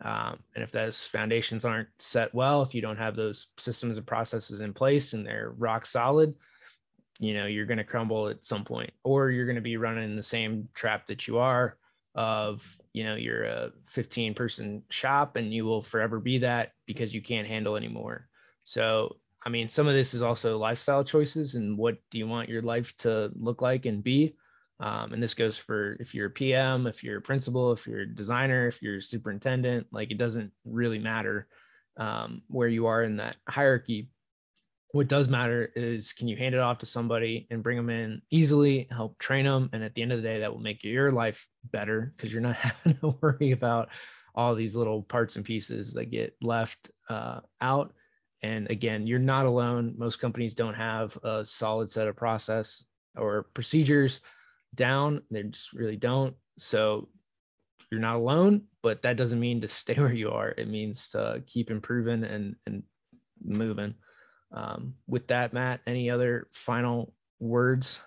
[0.01, 4.05] um, and if those foundations aren't set well, if you don't have those systems and
[4.05, 6.35] processes in place and they're rock solid,
[7.19, 10.15] you know, you're going to crumble at some point, or you're going to be running
[10.15, 11.77] the same trap that you are
[12.13, 17.13] of, you know, you're a 15 person shop and you will forever be that because
[17.13, 18.27] you can't handle anymore.
[18.65, 19.15] So,
[19.45, 22.61] I mean, some of this is also lifestyle choices and what do you want your
[22.61, 24.35] life to look like and be?
[24.79, 28.01] Um, and this goes for if you're a PM, if you're a principal, if you're
[28.01, 31.47] a designer, if you're a superintendent, like it doesn't really matter
[31.97, 34.09] um, where you are in that hierarchy.
[34.91, 38.21] what does matter is can you hand it off to somebody and bring them in
[38.29, 41.11] easily, help train them, and at the end of the day, that will make your
[41.11, 43.89] life better because you're not having to worry about
[44.35, 47.93] all these little parts and pieces that get left uh, out.
[48.43, 49.95] And again, you're not alone.
[49.97, 54.21] Most companies don't have a solid set of process or procedures
[54.75, 55.21] down.
[55.31, 56.35] They just really don't.
[56.57, 57.09] So
[57.91, 60.49] you're not alone, but that doesn't mean to stay where you are.
[60.57, 62.83] It means to keep improving and and
[63.43, 63.95] moving.
[64.51, 67.99] Um, with that, Matt, any other final words?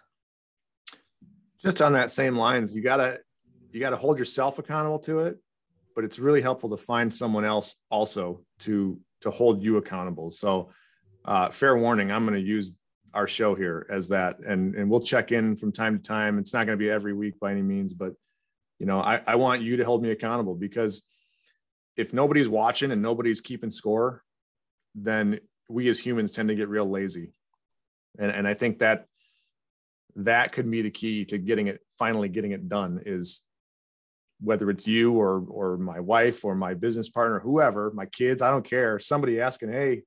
[1.60, 3.18] Just on that same lines, you gotta
[3.72, 5.38] you gotta hold yourself accountable to it,
[5.94, 10.30] but it's really helpful to find someone else also to to hold you accountable.
[10.30, 10.70] So,
[11.24, 12.74] uh, fair warning, I'm going to use
[13.14, 16.38] our show here as that, and and we'll check in from time to time.
[16.38, 18.14] It's not going to be every week by any means, but
[18.78, 21.02] you know, I, I want you to hold me accountable because
[21.96, 24.22] if nobody's watching and nobody's keeping score,
[24.94, 27.32] then we as humans tend to get real lazy.
[28.18, 29.04] And, and I think that
[30.16, 33.42] that could be the key to getting it finally getting it done is
[34.40, 38.50] whether it's you or or my wife or my business partner whoever my kids i
[38.50, 40.02] don't care somebody asking hey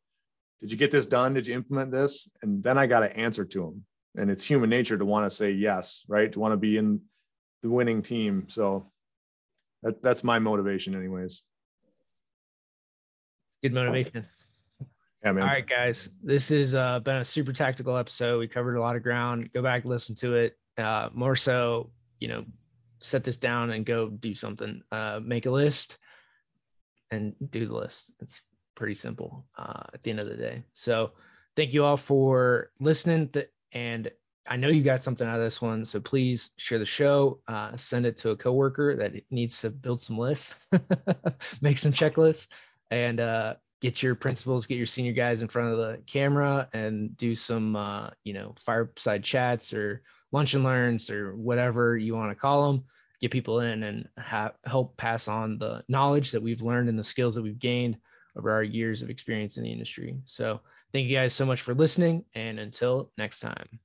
[0.64, 3.43] did you get this done did you implement this and then i got to answer
[3.43, 3.86] to them
[4.16, 7.01] and it's human nature to want to say yes right to want to be in
[7.61, 8.89] the winning team so
[9.82, 11.43] that, that's my motivation anyways
[13.61, 14.26] good motivation
[15.24, 15.43] yeah, man.
[15.43, 16.09] All right, guys.
[16.22, 18.39] This has uh, been a super tactical episode.
[18.39, 19.53] We covered a lot of ground.
[19.53, 20.57] Go back, listen to it.
[20.78, 22.43] Uh, more so, you know,
[23.01, 24.82] set this down and go do something.
[24.91, 25.97] Uh, make a list
[27.09, 28.11] and do the list.
[28.20, 28.41] It's
[28.76, 30.63] pretty simple uh, at the end of the day.
[30.74, 31.11] So,
[31.55, 33.30] thank you all for listening.
[33.30, 34.11] Th- and
[34.47, 35.86] I know you got something out of this one.
[35.86, 40.01] So please share the show, uh, send it to a coworker that needs to build
[40.01, 40.55] some lists,
[41.61, 42.47] make some checklists,
[42.91, 47.15] and uh, get your principals, get your senior guys in front of the camera and
[47.17, 50.01] do some, uh, you know, fireside chats or
[50.32, 52.84] lunch and learns or whatever you want to call them.
[53.21, 57.03] Get people in and have, help pass on the knowledge that we've learned and the
[57.03, 57.97] skills that we've gained
[58.38, 60.17] over our years of experience in the industry.
[60.25, 60.61] So,
[60.91, 62.25] thank you guys so much for listening.
[62.36, 63.79] And until next time.